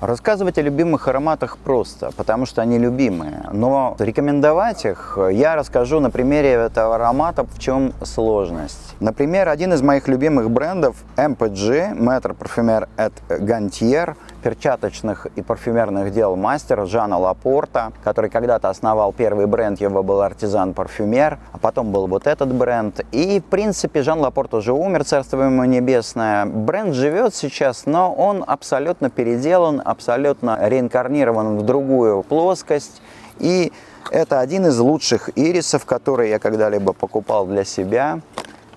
Рассказывать 0.00 0.58
о 0.58 0.62
любимых 0.62 1.06
ароматах 1.06 1.58
просто, 1.58 2.10
потому 2.16 2.44
что 2.44 2.60
они 2.60 2.76
любимые. 2.76 3.48
Но 3.52 3.94
рекомендовать 4.00 4.84
их 4.84 5.16
я 5.30 5.54
расскажу 5.54 6.00
на 6.00 6.10
примере 6.10 6.50
этого 6.54 6.96
аромата, 6.96 7.44
в 7.44 7.58
чем 7.60 7.92
сложность. 8.02 8.96
Например, 8.98 9.48
один 9.48 9.72
из 9.72 9.80
моих 9.80 10.08
любимых 10.08 10.50
брендов 10.50 10.96
MPG, 11.16 11.96
Maître 11.96 12.34
Parfumeur 12.36 12.88
et 12.96 13.12
Gantier– 13.28 14.16
перчаточных 14.42 15.26
и 15.36 15.42
парфюмерных 15.42 16.12
дел 16.12 16.36
мастер 16.36 16.86
Жана 16.86 17.18
Лапорта, 17.18 17.92
который 18.04 18.28
когда-то 18.28 18.68
основал 18.68 19.12
первый 19.12 19.46
бренд, 19.46 19.80
его 19.80 20.02
был 20.02 20.20
артизан-парфюмер, 20.20 21.38
а 21.52 21.58
потом 21.58 21.92
был 21.92 22.06
вот 22.06 22.26
этот 22.26 22.52
бренд. 22.52 23.00
И, 23.12 23.40
в 23.40 23.44
принципе, 23.44 24.02
Жан 24.02 24.20
Лапорт 24.20 24.54
уже 24.54 24.72
умер, 24.72 25.04
царство 25.04 25.42
ему 25.42 25.64
небесное. 25.64 26.44
Бренд 26.44 26.94
живет 26.94 27.34
сейчас, 27.34 27.86
но 27.86 28.12
он 28.12 28.44
абсолютно 28.46 29.10
переделан, 29.10 29.80
абсолютно 29.84 30.58
реинкарнирован 30.68 31.58
в 31.58 31.62
другую 31.62 32.22
плоскость. 32.22 33.00
И 33.38 33.72
это 34.10 34.40
один 34.40 34.66
из 34.66 34.78
лучших 34.78 35.30
ирисов, 35.36 35.86
которые 35.86 36.30
я 36.30 36.38
когда-либо 36.38 36.92
покупал 36.92 37.46
для 37.46 37.64
себя. 37.64 38.20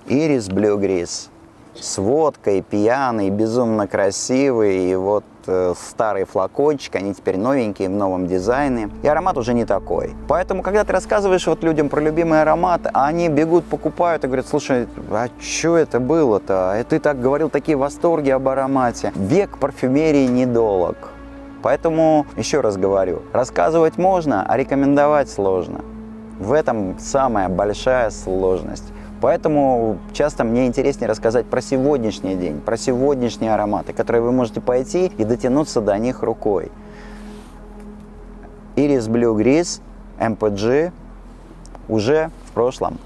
Ирис 0.08 0.48
Blue 0.48 0.78
Gris 0.78 1.30
с 1.80 1.98
водкой, 1.98 2.62
пьяный, 2.62 3.30
безумно 3.30 3.88
красивый. 3.88 4.92
И 4.92 4.96
вот 4.96 5.24
старый 5.76 6.26
флакончик, 6.26 6.96
они 6.96 7.14
теперь 7.14 7.38
новенькие, 7.38 7.90
в 7.90 7.92
новом 7.92 8.28
дизайне. 8.28 8.90
И 9.04 9.08
аромат 9.08 9.38
уже 9.38 9.54
не 9.54 9.66
такой. 9.66 10.14
Поэтому, 10.28 10.64
когда 10.64 10.84
ты 10.84 10.94
рассказываешь 10.94 11.46
вот 11.48 11.64
людям 11.64 11.90
про 11.90 12.02
любимый 12.02 12.42
аромат, 12.42 12.82
они 12.94 13.30
бегут, 13.30 13.66
покупают 13.66 14.24
и 14.24 14.28
говорят, 14.28 14.48
слушай, 14.48 14.88
а 15.12 15.28
что 15.40 15.78
это 15.78 16.00
было-то? 16.00 16.86
Ты 16.90 17.00
так 17.00 17.22
говорил 17.22 17.50
такие 17.50 17.78
восторги 17.78 18.30
об 18.30 18.48
аромате. 18.48 19.12
Век 19.16 19.58
парфюмерии 19.58 20.28
недолог. 20.28 20.98
Поэтому, 21.62 22.28
еще 22.38 22.62
раз 22.62 22.78
говорю, 22.78 23.24
рассказывать 23.34 23.98
можно, 23.98 24.46
а 24.48 24.56
рекомендовать 24.56 25.30
сложно. 25.30 25.82
В 26.40 26.54
этом 26.54 27.00
самая 27.00 27.50
большая 27.50 28.12
сложность. 28.12 28.86
Поэтому 29.22 29.98
часто 30.14 30.44
мне 30.44 30.68
интереснее 30.68 31.10
рассказать 31.10 31.46
про 31.46 31.62
сегодняшний 31.62 32.36
день, 32.36 32.60
про 32.60 32.78
сегодняшние 32.78 33.54
ароматы, 33.54 33.94
которые 33.94 34.22
вы 34.22 34.32
можете 34.32 34.62
пойти 34.62 35.12
и 35.18 35.24
дотянуться 35.24 35.82
до 35.82 35.98
них 35.98 36.22
рукой. 36.22 36.72
Iris 38.76 39.10
Blue 39.10 39.36
Gris, 39.36 39.82
MPG 40.20 40.92
уже 41.88 42.30
в 42.46 42.52
прошлом. 42.52 42.98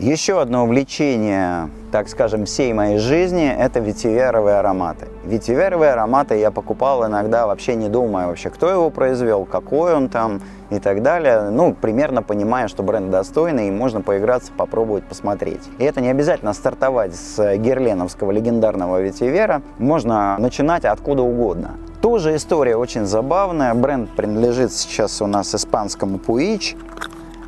Еще 0.00 0.40
одно 0.40 0.64
увлечение, 0.64 1.68
так 1.92 2.08
скажем, 2.08 2.46
всей 2.46 2.72
моей 2.72 2.96
жизни– 2.96 3.54
это 3.58 3.80
ветиверовые 3.80 4.56
ароматы. 4.56 5.08
Ветиверовые 5.26 5.92
ароматы 5.92 6.38
я 6.38 6.50
покупал 6.50 7.06
иногда 7.06 7.46
вообще 7.46 7.74
не 7.74 7.90
думая 7.90 8.26
вообще, 8.26 8.48
кто 8.48 8.70
его 8.70 8.88
произвел, 8.88 9.44
какой 9.44 9.92
он 9.94 10.08
там 10.08 10.40
и 10.70 10.78
так 10.78 11.02
далее. 11.02 11.50
Ну, 11.50 11.74
примерно 11.74 12.22
понимая, 12.22 12.68
что 12.68 12.82
бренд 12.82 13.10
достойный 13.10 13.68
и 13.68 13.70
можно 13.70 14.00
поиграться, 14.00 14.52
попробовать, 14.56 15.04
посмотреть. 15.04 15.68
И 15.78 15.84
это 15.84 16.00
не 16.00 16.08
обязательно 16.08 16.54
стартовать 16.54 17.14
с 17.14 17.56
герленовского 17.58 18.30
легендарного 18.30 19.02
ветивера. 19.02 19.60
Можно 19.76 20.38
начинать 20.38 20.86
откуда 20.86 21.24
угодно. 21.24 21.72
Тоже 22.00 22.34
история 22.36 22.76
очень 22.76 23.04
забавная. 23.04 23.74
Бренд 23.74 24.08
принадлежит 24.16 24.72
сейчас 24.72 25.20
у 25.20 25.26
нас 25.26 25.54
испанскому 25.54 26.16
Puig 26.16 26.74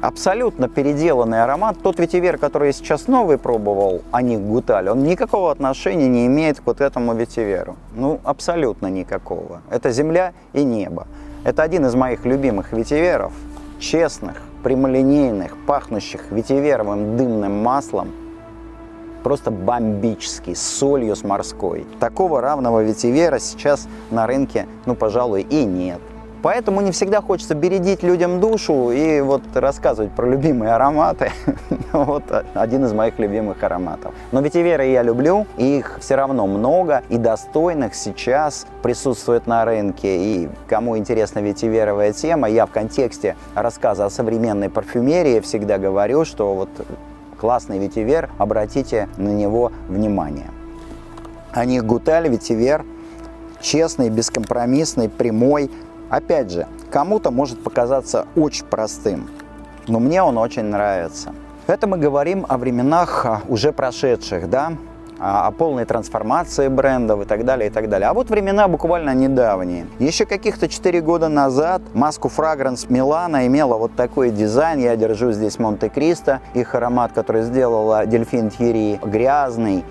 абсолютно 0.03 0.69
переделанный 0.69 1.43
аромат. 1.43 1.79
Тот 1.83 1.99
ветивер, 1.99 2.37
который 2.37 2.67
я 2.67 2.73
сейчас 2.73 3.07
новый 3.07 3.39
пробовал, 3.39 4.03
а 4.11 4.21
не 4.21 4.37
Гуталь, 4.37 4.91
он 4.91 5.05
никакого 5.05 5.51
отношения 5.51 6.09
не 6.09 6.27
имеет 6.27 6.61
к 6.61 6.67
вот 6.67 6.81
этому 6.81 7.15
ветиверу. 7.15 7.77
Ну, 7.95 8.21
абсолютно 8.25 8.89
никакого. 8.89 9.63
Это 9.71 9.91
земля 9.91 10.35
и 10.53 10.65
небо. 10.65 11.07
Это 11.45 11.63
один 11.63 11.87
из 11.87 11.95
моих 11.95 12.27
любимых 12.27 12.73
ветиверов, 12.73 13.33
честных, 13.79 14.43
прямолинейных, 14.63 15.57
пахнущих 15.67 16.31
ветиверовым 16.31 17.17
дымным 17.17 17.63
маслом, 17.63 18.11
просто 19.23 19.53
бомбический, 19.53 20.57
с 20.57 20.63
солью 20.63 21.15
с 21.15 21.23
морской. 21.23 21.87
Такого 22.01 22.41
равного 22.41 22.83
ветивера 22.83 23.39
сейчас 23.39 23.89
на 24.11 24.27
рынке, 24.27 24.67
ну, 24.85 24.97
пожалуй, 24.97 25.43
и 25.43 25.65
нет. 25.65 26.01
Поэтому 26.43 26.81
не 26.81 26.91
всегда 26.91 27.21
хочется 27.21 27.55
бередить 27.55 28.03
людям 28.03 28.41
душу 28.41 28.91
и 28.91 29.21
вот 29.21 29.43
рассказывать 29.55 30.11
про 30.13 30.27
любимые 30.27 30.73
ароматы. 30.73 31.31
вот 31.93 32.25
один 32.55 32.85
из 32.85 32.93
моих 32.93 33.19
любимых 33.19 33.63
ароматов. 33.63 34.13
Но 34.33 34.41
ветиверы 34.41 34.87
я 34.87 35.03
люблю, 35.03 35.47
их 35.57 35.99
все 36.01 36.17
равно 36.17 36.47
много, 36.47 37.03
и 37.09 37.17
достойных 37.17 37.95
сейчас 37.95 38.67
присутствует 38.83 39.47
на 39.47 39.65
рынке. 39.65 40.17
И 40.17 40.49
кому 40.67 40.99
интересна 40.99 41.39
ветиверовая 41.39 42.13
тема, 42.13 42.49
я 42.49 42.67
в 42.67 42.71
контексте 42.71 43.37
рассказа 43.55 44.07
о 44.07 44.11
современной 44.11 44.69
парфюмерии 44.69 45.41
всегда 45.41 45.79
говорю, 45.79 46.25
что 46.25 46.55
вот 46.55 46.71
классный 47.39 47.79
ветивер, 47.79 48.31
обратите 48.39 49.09
на 49.17 49.31
него 49.31 49.73
внимание. 49.89 50.51
Они 51.53 51.81
Гуталь, 51.81 52.29
Ветивер, 52.29 52.85
честный, 53.61 54.11
бескомпромиссный, 54.11 55.09
прямой. 55.09 55.71
Опять 56.13 56.51
же, 56.51 56.67
кому-то 56.91 57.31
может 57.31 57.65
показаться 57.65 58.27
очень 58.37 58.67
простым, 58.67 59.31
но 59.89 59.99
мне 59.99 60.23
он 60.23 60.37
очень 60.37 60.65
нравится. 60.65 61.33
Это 61.67 61.87
мы 61.87 61.97
говорим 61.97 62.45
о 62.51 62.59
временах 62.59 63.25
а, 63.25 63.41
уже 63.49 63.73
прошедших, 63.73 64.51
да, 64.51 64.75
о 65.19 65.51
полной 65.53 65.87
трансформации 65.87 66.69
брендов 66.69 67.23
и 67.23 67.25
так 67.25 67.47
далее, 67.47 67.71
и 67.71 67.73
так 67.73 67.89
далее. 67.89 68.11
А 68.11 68.13
вот 68.13 68.29
времена 68.29 68.69
буквально 68.69 69.15
недавние. 69.15 69.87
Еще 70.01 70.27
каких-то 70.27 70.69
4 70.69 71.01
года 71.01 71.31
назад 71.31 71.81
маску 71.95 72.29
Fragrance 72.29 72.93
Милана 72.93 73.47
имела 73.47 73.79
вот 73.79 73.97
такой 73.97 74.29
дизайн. 74.29 74.81
Я 74.81 74.97
держу 74.97 75.33
здесь 75.33 75.59
Монте-Кристо, 75.59 76.41
их 76.53 76.75
аромат, 76.75 77.13
который 77.13 77.41
сделала 77.41 78.05
Дельфин 78.05 78.51
Тьерри, 78.51 79.01
грязный. 79.03 79.83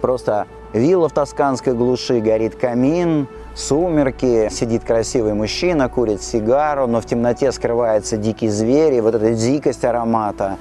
Просто 0.00 0.46
вилла 0.72 1.08
в 1.08 1.12
тосканской 1.12 1.74
глуши, 1.74 2.20
горит 2.20 2.54
камин, 2.54 3.26
сумерки, 3.54 4.48
сидит 4.50 4.84
красивый 4.84 5.34
мужчина, 5.34 5.88
курит 5.88 6.22
сигару, 6.22 6.86
но 6.86 7.00
в 7.00 7.06
темноте 7.06 7.52
скрывается 7.52 8.16
дикий 8.16 8.48
зверь, 8.48 8.94
и 8.94 9.00
вот 9.00 9.14
эта 9.14 9.34
дикость 9.34 9.84
аромата, 9.84 10.56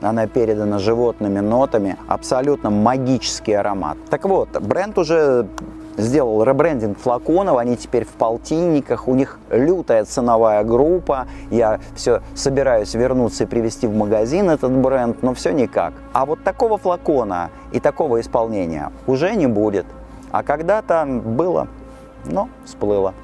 она 0.00 0.26
передана 0.26 0.78
животными 0.78 1.40
нотами, 1.40 1.96
абсолютно 2.08 2.70
магический 2.70 3.52
аромат. 3.52 3.96
Так 4.10 4.24
вот, 4.24 4.48
бренд 4.60 4.98
уже 4.98 5.46
сделал 5.96 6.42
ребрендинг 6.42 6.98
флаконов, 6.98 7.58
они 7.58 7.76
теперь 7.76 8.04
в 8.04 8.10
полтинниках, 8.10 9.08
у 9.08 9.14
них 9.14 9.38
лютая 9.50 10.04
ценовая 10.04 10.64
группа, 10.64 11.26
я 11.50 11.80
все 11.94 12.22
собираюсь 12.34 12.94
вернуться 12.94 13.44
и 13.44 13.46
привести 13.46 13.86
в 13.86 13.94
магазин 13.94 14.50
этот 14.50 14.72
бренд, 14.72 15.22
но 15.22 15.34
все 15.34 15.52
никак. 15.52 15.92
А 16.12 16.26
вот 16.26 16.42
такого 16.42 16.78
флакона 16.78 17.50
и 17.72 17.80
такого 17.80 18.20
исполнения 18.20 18.90
уже 19.06 19.34
не 19.34 19.46
будет. 19.46 19.86
А 20.30 20.42
когда-то 20.42 21.04
было 21.06 21.68
но 22.24 22.48
всплыло. 22.64 23.14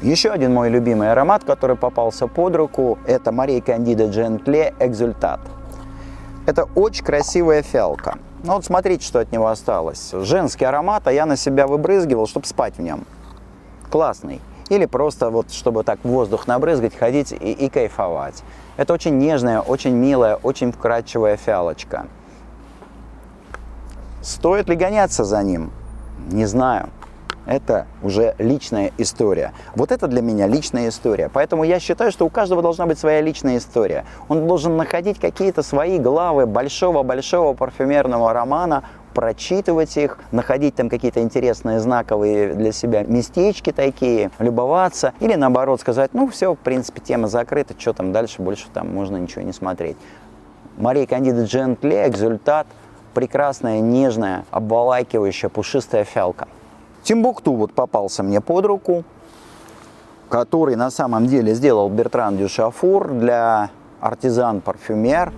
Еще 0.00 0.30
один 0.30 0.54
мой 0.54 0.68
любимый 0.68 1.10
аромат, 1.10 1.42
который 1.42 1.74
попался 1.74 2.28
под 2.28 2.54
руку, 2.54 2.98
это 3.04 3.32
Мария 3.32 3.60
Кандида 3.60 4.06
Джентле 4.06 4.72
Экзультат. 4.78 5.40
Это 6.46 6.68
очень 6.76 7.04
красивая 7.04 7.62
фиалка. 7.62 8.18
Ну 8.44 8.54
вот 8.54 8.64
смотрите, 8.64 9.04
что 9.04 9.18
от 9.18 9.32
него 9.32 9.48
осталось. 9.48 10.12
Женский 10.12 10.64
аромат, 10.64 11.08
а 11.08 11.12
я 11.12 11.26
на 11.26 11.36
себя 11.36 11.66
выбрызгивал, 11.66 12.28
чтобы 12.28 12.46
спать 12.46 12.78
в 12.78 12.80
нем. 12.80 13.04
Классный. 13.90 14.40
Или 14.68 14.86
просто 14.86 15.30
вот, 15.30 15.50
чтобы 15.50 15.82
так 15.82 15.98
воздух 16.04 16.46
набрызгать, 16.46 16.94
ходить 16.94 17.32
и, 17.32 17.52
и 17.52 17.68
кайфовать. 17.68 18.44
Это 18.76 18.92
очень 18.92 19.18
нежная, 19.18 19.60
очень 19.60 19.94
милая, 19.94 20.36
очень 20.36 20.70
вкрадчивая 20.70 21.36
фиалочка. 21.36 22.06
Стоит 24.22 24.68
ли 24.68 24.76
гоняться 24.76 25.24
за 25.24 25.42
ним? 25.42 25.72
Не 26.30 26.46
знаю 26.46 26.90
это 27.48 27.86
уже 28.02 28.34
личная 28.38 28.92
история. 28.98 29.52
Вот 29.74 29.90
это 29.90 30.06
для 30.06 30.22
меня 30.22 30.46
личная 30.46 30.88
история. 30.88 31.30
Поэтому 31.32 31.64
я 31.64 31.80
считаю, 31.80 32.12
что 32.12 32.26
у 32.26 32.28
каждого 32.28 32.62
должна 32.62 32.86
быть 32.86 32.98
своя 32.98 33.20
личная 33.20 33.56
история. 33.56 34.04
Он 34.28 34.46
должен 34.46 34.76
находить 34.76 35.18
какие-то 35.18 35.62
свои 35.62 35.98
главы 35.98 36.46
большого-большого 36.46 37.54
парфюмерного 37.54 38.32
романа, 38.32 38.84
прочитывать 39.14 39.96
их, 39.96 40.18
находить 40.30 40.76
там 40.76 40.88
какие-то 40.88 41.20
интересные 41.20 41.80
знаковые 41.80 42.54
для 42.54 42.70
себя 42.70 43.02
местечки 43.02 43.72
такие, 43.72 44.30
любоваться, 44.38 45.12
или 45.18 45.34
наоборот 45.34 45.80
сказать, 45.80 46.10
ну 46.12 46.28
все, 46.28 46.54
в 46.54 46.58
принципе, 46.58 47.00
тема 47.00 47.26
закрыта, 47.26 47.74
что 47.76 47.94
там 47.94 48.12
дальше, 48.12 48.42
больше 48.42 48.66
там 48.72 48.94
можно 48.94 49.16
ничего 49.16 49.42
не 49.42 49.52
смотреть. 49.52 49.96
Maria 50.76 51.06
Candida 51.06 51.44
Gentile, 51.44 52.06
Exultat, 52.06 52.66
прекрасная, 53.14 53.80
нежная, 53.80 54.44
обволакивающая, 54.52 55.48
пушистая 55.48 56.04
фиалка. 56.04 56.46
Timbuktu 57.02 57.52
вот 57.52 57.72
попался 57.72 58.22
мне 58.22 58.40
под 58.40 58.66
руку, 58.66 59.04
который 60.28 60.76
на 60.76 60.90
самом 60.90 61.26
деле 61.26 61.54
сделал 61.54 61.88
Бертран 61.88 62.36
Дюшафур 62.36 63.08
для 63.08 63.70
L'Artisan 64.00 64.60
Parfumeur. 64.60 65.32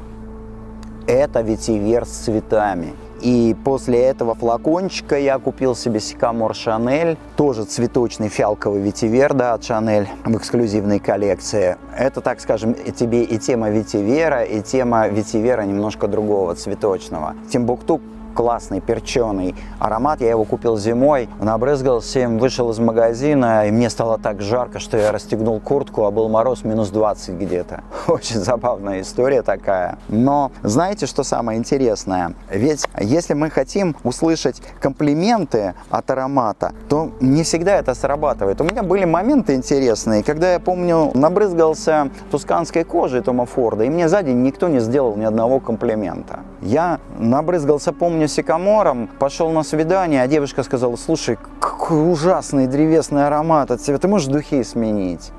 Это 1.07 1.41
ветивер 1.41 2.05
с 2.05 2.11
цветами. 2.11 2.95
И 3.21 3.55
после 3.65 4.01
этого 4.01 4.35
флакончика 4.35 5.19
я 5.19 5.39
купил 5.39 5.77
себе 5.77 6.01
Sycomore 6.01 6.55
Chanel, 6.55 7.19
тоже 7.37 7.65
цветочный 7.65 8.29
фиалковый 8.29 8.81
ветивер, 8.81 9.35
да, 9.35 9.53
от 9.53 9.65
Шанель 9.65 10.09
в 10.25 10.37
эксклюзивной 10.37 11.01
коллекции. 11.01 11.77
Это, 11.97 12.23
так 12.23 12.41
скажем, 12.41 12.75
тебе 12.75 13.25
и 13.25 13.39
тема 13.39 13.69
ветивера, 13.69 14.43
и 14.43 14.63
тема 14.63 15.07
ветивера 15.09 15.63
немножко 15.63 16.09
другого, 16.09 16.55
цветочного. 16.55 17.35
Timbuktu 17.51 18.01
классный, 18.35 18.81
перченый 18.81 19.55
аромат. 19.79 20.21
Я 20.21 20.31
его 20.31 20.45
купил 20.45 20.77
зимой, 20.77 21.29
набрызгался 21.41 22.21
им, 22.21 22.39
вышел 22.39 22.71
из 22.71 22.79
магазина, 22.79 23.67
и 23.67 23.71
мне 23.71 23.91
стало 23.91 24.19
так 24.19 24.41
жарко, 24.41 24.79
что 24.79 24.97
я 24.97 25.13
расстегнул 25.13 25.61
куртку, 25.61 26.05
а 26.05 26.11
был 26.11 26.29
мороз 26.29 26.65
минус 26.65 26.91
20 26.91 27.35
где-то. 27.37 27.83
Очень 28.09 28.41
забавная 28.41 29.01
история 29.01 29.43
такая. 29.43 29.99
Но 30.09 30.53
знаете, 30.63 31.07
что 31.07 31.23
самое 31.23 31.59
интересное? 31.59 32.35
Ведь 32.51 32.87
если 32.99 33.35
мы 33.35 33.51
хотим 33.51 33.97
услышать 34.05 34.63
комплименты 34.81 35.75
от 35.91 36.11
аромата, 36.11 36.73
то 36.89 37.11
не 37.21 37.43
всегда 37.43 37.77
это 37.77 37.95
срабатывает. 37.95 38.61
У 38.61 38.65
меня 38.65 38.83
были 38.83 39.05
моменты 39.05 39.55
интересные, 39.55 40.23
когда 40.23 40.53
я 40.53 40.61
помню, 40.61 41.11
набрызгался 41.15 42.11
тусканской 42.31 42.85
кожей 42.85 43.21
Тома 43.23 43.47
Форда, 43.47 43.85
и 43.85 43.89
мне 43.89 44.09
сзади 44.09 44.31
никто 44.31 44.69
не 44.69 44.81
сделал 44.81 45.17
ни 45.17 45.25
одного 45.25 45.61
комплимента. 45.61 46.41
Я 46.63 47.01
набрызгался, 47.19 47.93
помню, 47.93 48.29
сикамором, 48.29 49.09
пошел 49.19 49.51
на 49.51 49.63
свидание, 49.63 50.23
а 50.23 50.27
девушка 50.29 50.63
сказала, 50.63 50.97
слушай, 50.97 51.39
какой 51.59 52.13
ужасный 52.13 52.67
древесный 52.67 53.27
аромат 53.27 53.71
от 53.71 53.81
себя, 53.81 53.99
ты 53.99 54.09
можешь 54.09 54.29
духи 54.29 54.63
сменить? 54.63 55.33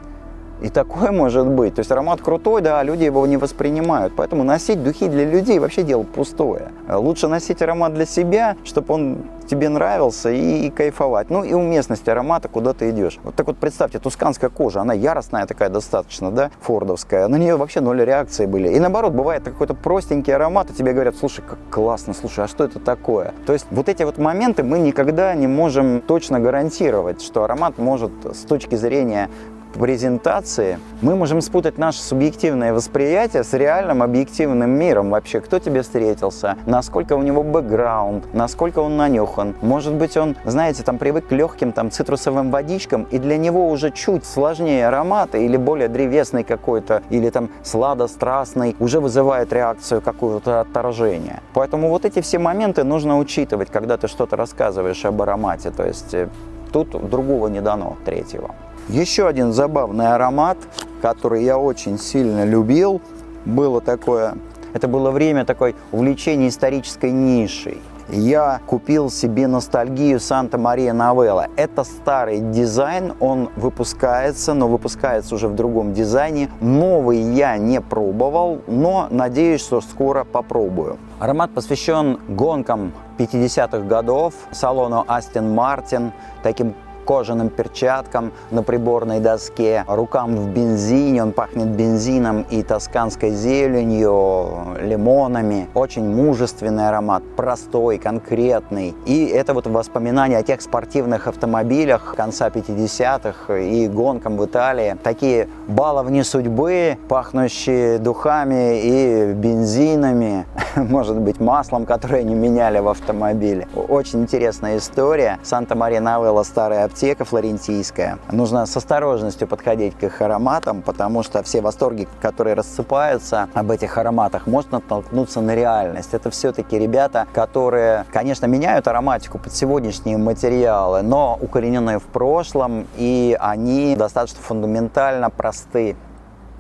И 0.62 0.70
такое 0.70 1.12
может 1.12 1.48
быть. 1.48 1.76
То 1.76 1.80
есть 1.80 1.92
аромат 1.92 2.22
крутой, 2.22 2.62
да, 2.62 2.80
а 2.80 2.84
люди 2.84 3.04
его 3.04 3.26
не 3.26 3.38
воспринимают. 3.38 4.14
Поэтому 4.16 4.44
носить 4.44 4.84
духи 4.84 5.08
для 5.08 5.26
людей 5.26 5.60
вообще 5.60 5.84
дело 5.84 6.04
пустое. 6.04 6.72
Лучше 6.88 7.28
носить 7.28 7.62
аромат 7.62 7.94
для 7.94 8.06
себя, 8.06 8.56
чтобы 8.64 8.94
он 8.94 9.18
тебе 9.48 9.70
нравился 9.70 10.30
и, 10.30 10.68
и 10.68 10.70
кайфовать. 10.70 11.30
Ну 11.30 11.44
и 11.44 11.54
уместность 11.54 12.08
аромата, 12.08 12.48
куда 12.48 12.74
ты 12.74 12.92
идешь. 12.92 13.20
Вот 13.24 13.36
так 13.36 13.48
вот 13.48 13.58
представьте, 13.58 14.00
тусканская 14.00 14.50
кожа, 14.50 14.82
она 14.82 14.94
яростная 14.94 15.46
такая 15.46 15.70
достаточно, 15.70 16.32
да, 16.32 16.52
фордовская. 16.62 17.28
На 17.28 17.36
нее 17.36 17.58
вообще 17.58 17.82
ноль 17.82 18.04
реакции 18.04 18.46
были. 18.46 18.70
И 18.70 18.80
наоборот, 18.80 19.14
бывает 19.14 19.44
какой-то 19.44 19.74
простенький 19.74 20.34
аромат, 20.34 20.70
и 20.70 20.74
тебе 20.74 20.94
говорят, 20.94 21.16
слушай, 21.16 21.42
как 21.42 21.58
классно, 21.70 22.14
слушай, 22.14 22.46
а 22.46 22.48
что 22.48 22.64
это 22.64 22.80
такое? 22.80 23.34
То 23.46 23.54
есть 23.54 23.66
вот 23.72 23.90
эти 23.90 24.04
вот 24.04 24.18
моменты 24.18 24.64
мы 24.64 24.80
никогда 24.80 25.34
не 25.34 25.48
можем 25.48 26.02
точно 26.02 26.40
гарантировать, 26.40 27.22
что 27.22 27.44
аромат 27.44 27.78
может 27.78 28.12
с 28.24 28.46
точки 28.46 28.76
зрения 28.76 29.30
презентации 29.74 30.80
мы 31.02 31.16
можем 31.16 31.42
спутать 31.42 31.78
наше 31.78 32.02
субъективное 32.02 32.74
восприятие 32.74 33.44
с 33.44 33.54
реальным 33.54 34.04
объективным 34.04 34.70
миром 34.70 35.10
вообще. 35.10 35.40
Кто 35.40 35.60
тебе 35.60 35.82
встретился, 35.82 36.58
насколько 36.66 37.14
у 37.14 37.22
него 37.22 37.44
бэкграунд, 37.44 38.34
насколько 38.34 38.80
он 38.80 38.98
нанюхан. 38.98 39.56
Может 39.62 39.94
быть, 39.94 40.18
он, 40.18 40.36
знаете, 40.46 40.84
там 40.84 40.98
привык 40.98 41.28
к 41.28 41.32
легким 41.32 41.72
там 41.72 41.92
цитрусовым 41.92 42.52
водичкам, 42.52 43.04
и 43.12 43.18
для 43.18 43.38
него 43.38 43.70
уже 43.70 43.92
чуть 43.92 44.26
сложнее 44.26 44.88
ароматы 44.88 45.46
или 45.46 45.58
более 45.58 45.88
древесный 45.88 46.44
какой-то, 46.44 47.02
или 47.10 47.30
там 47.30 47.50
сладострастный, 47.64 48.76
уже 48.80 49.00
вызывает 49.00 49.52
реакцию 49.54 50.02
какого-то 50.02 50.62
отторжения. 50.62 51.42
Поэтому 51.54 51.90
вот 51.90 52.06
эти 52.06 52.22
все 52.22 52.40
моменты 52.40 52.84
нужно 52.84 53.18
учитывать, 53.18 53.70
когда 53.70 53.98
ты 53.98 54.08
что-то 54.08 54.36
рассказываешь 54.36 55.04
об 55.06 55.22
аромате. 55.22 55.72
То 55.72 55.86
есть 55.86 56.14
э, 56.14 56.30
тут 56.72 57.10
другого 57.10 57.48
не 57.48 57.62
дано, 57.62 57.98
третьего. 58.06 58.56
Еще 58.90 59.28
один 59.28 59.54
забавный 59.54 60.14
аромат, 60.14 60.58
который 61.02 61.44
я 61.44 61.58
очень 61.58 61.98
сильно 61.98 62.46
любил, 62.46 63.02
было 63.46 63.82
такое, 63.82 64.36
это 64.74 64.88
было 64.88 65.12
время 65.12 65.46
такой 65.46 65.76
увлечения 65.92 66.50
исторической 66.50 67.12
нишей. 67.12 67.82
Я 68.10 68.60
купил 68.68 69.10
себе 69.10 69.48
ностальгию 69.48 70.20
Санта-Мария 70.20 70.92
Новелла. 70.92 71.48
Это 71.56 71.86
старый 71.86 72.42
дизайн, 72.42 73.14
он 73.22 73.50
выпускается, 73.56 74.54
но 74.54 74.68
выпускается 74.68 75.36
уже 75.36 75.48
в 75.48 75.56
другом 75.56 75.94
дизайне. 75.94 76.50
Новый 76.60 77.20
я 77.20 77.58
не 77.58 77.80
пробовал, 77.80 78.62
но 78.68 79.08
надеюсь, 79.10 79.62
что 79.62 79.80
скоро 79.80 80.26
попробую. 80.26 80.98
Аромат 81.20 81.52
посвящен 81.52 82.20
гонкам 82.28 82.92
50-х 83.18 83.80
годов, 83.88 84.34
салону 84.52 85.06
Астин 85.08 85.54
Мартин, 85.54 86.12
таким 86.44 86.74
кожаным 87.06 87.50
перчаткам 87.50 88.32
на 88.52 88.64
приборной 88.64 89.20
доске, 89.20 89.84
рукам 89.88 90.36
в 90.36 90.48
бензине, 90.50 91.24
он 91.24 91.32
пахнет 91.32 91.68
бензином 91.68 92.46
и 92.50 92.64
тосканской 92.64 93.32
зеленью, 93.32 94.78
лимонами. 94.82 95.70
Очень 95.74 96.08
мужественный 96.14 96.88
аромат, 96.88 97.24
простой, 97.36 97.98
конкретный. 97.98 98.96
И 99.06 99.26
это 99.26 99.54
вот 99.54 99.68
воспоминания 99.68 100.38
о 100.38 100.44
тех 100.44 100.62
спортивных 100.62 101.28
автомобилях 101.28 102.16
конца 102.16 102.50
50-х 102.50 103.58
и 103.58 103.88
гонкам 103.88 104.38
в 104.38 104.46
Италии. 104.46 104.98
Такие 105.04 105.48
баловни 105.68 106.22
судьбы, 106.22 106.98
пахнущие 107.08 108.00
духами 108.00 108.82
и 108.82 109.34
бензинами. 109.34 110.46
может 110.76 111.18
быть, 111.20 111.40
маслом, 111.40 111.86
которое 111.86 112.20
они 112.20 112.34
меняли 112.34 112.80
в 112.80 112.88
автомобиле. 112.88 113.68
Очень 113.76 114.22
интересная 114.22 114.78
история. 114.78 115.40
Санта-Мария-Новелла– 115.44 116.44
старая 116.44 116.86
аптека 116.92 117.24
флорентийская. 117.24 118.20
Нужно 118.32 118.66
с 118.66 118.76
осторожностью 118.76 119.48
подходить 119.48 119.98
к 119.98 120.04
их 120.04 120.22
ароматам, 120.22 120.82
потому 120.82 121.24
что 121.24 121.42
все 121.42 121.62
восторги, 121.62 122.08
которые 122.22 122.54
рассыпаются 122.54 123.48
об 123.54 123.72
этих 123.72 123.98
ароматах, 123.98 124.46
может 124.46 124.74
натолкнуться 124.74 125.40
на 125.40 125.56
реальность. 125.56 126.14
Это 126.14 126.30
все-таки 126.30 126.78
ребята, 126.78 127.28
которые, 127.34 128.06
конечно, 128.12 128.46
меняют 128.46 128.90
ароматику 128.90 129.40
под 129.40 129.54
сегодняшние 129.54 130.18
материалы, 130.18 131.02
но 131.02 131.38
укорененные 131.42 132.00
в 132.00 132.04
прошлом, 132.04 132.88
и 132.98 133.38
они 133.40 133.96
достаточно 133.96 134.42
фундаментально 134.42 135.30
просты. 135.30 135.96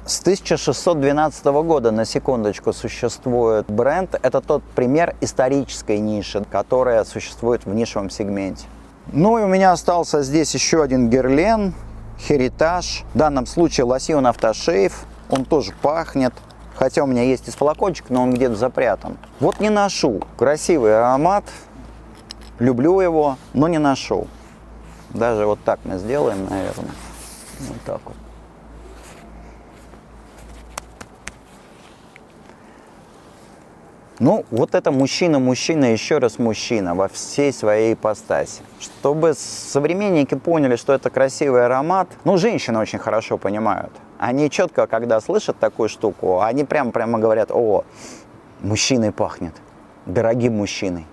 С 0.05 0.21
1612 0.21 1.45
года, 1.45 1.91
на 1.91 2.05
секундочку, 2.05 2.71
существует 2.71 3.69
бренд. 3.69 4.15
Это 4.23 4.39
тот 4.39 4.63
пример 4.75 5.13
исторической 5.21 5.99
ниши, 5.99 6.43
которая 6.49 7.03
существует 7.03 7.65
в 7.65 7.73
нишевом 7.73 8.09
сегменте. 8.09 8.65
Ну 9.13 9.37
и 9.37 9.41
у 9.41 9.47
меня 9.47 9.73
остался 9.73 10.21
здесь 10.23 10.53
еще 10.53 10.81
один 10.81 11.09
герлен, 11.09 11.73
Heritage. 12.17 13.03
В 13.13 13.17
данном 13.17 13.45
случае 13.45 13.85
лосьон 13.85 14.25
автошейв. 14.25 15.05
Он 15.29 15.43
тоже 15.43 15.73
пахнет. 15.81 16.33
Хотя 16.75 17.03
у 17.03 17.07
меня 17.07 17.23
есть 17.23 17.47
и 17.47 17.51
флакончик, 17.51 18.09
но 18.09 18.23
он 18.23 18.33
где-то 18.33 18.55
запрятан. 18.55 19.17
Вот 19.41 19.59
не 19.59 19.69
ношу. 19.69 20.21
Красивый 20.37 20.97
аромат. 20.97 21.43
Люблю 22.59 23.01
его, 23.01 23.37
но 23.53 23.67
не 23.67 23.79
ношу. 23.79 24.27
Даже 25.09 25.45
вот 25.45 25.59
так 25.63 25.79
мы 25.83 25.97
сделаем, 25.97 26.47
наверное. 26.49 26.91
Вот 27.59 27.81
так 27.85 27.99
вот. 28.05 28.15
Ну, 34.21 34.45
вот 34.51 34.75
это 34.75 34.91
мужчина-мужчина, 34.91 35.85
еще 35.85 36.19
раз 36.19 36.37
мужчина 36.37 36.93
во 36.93 37.07
всей 37.07 37.51
своей 37.51 37.95
ипостаси. 37.95 38.61
Чтобы 38.79 39.33
современники 39.35 40.35
поняли, 40.35 40.75
что 40.75 40.93
это 40.93 41.09
красивый 41.09 41.65
аромат, 41.65 42.07
ну, 42.23 42.37
женщины 42.37 42.77
очень 42.77 42.99
хорошо 42.99 43.39
понимают. 43.39 43.91
Они 44.19 44.51
четко, 44.51 44.85
когда 44.85 45.19
слышат 45.21 45.57
такую 45.57 45.89
штуку, 45.89 46.39
они 46.39 46.65
прямо 46.65 46.91
прямо 46.91 47.17
говорят, 47.17 47.49
о, 47.49 47.83
мужчиной 48.59 49.11
пахнет, 49.11 49.55
дорогим 50.05 50.55
мужчиной 50.55 51.07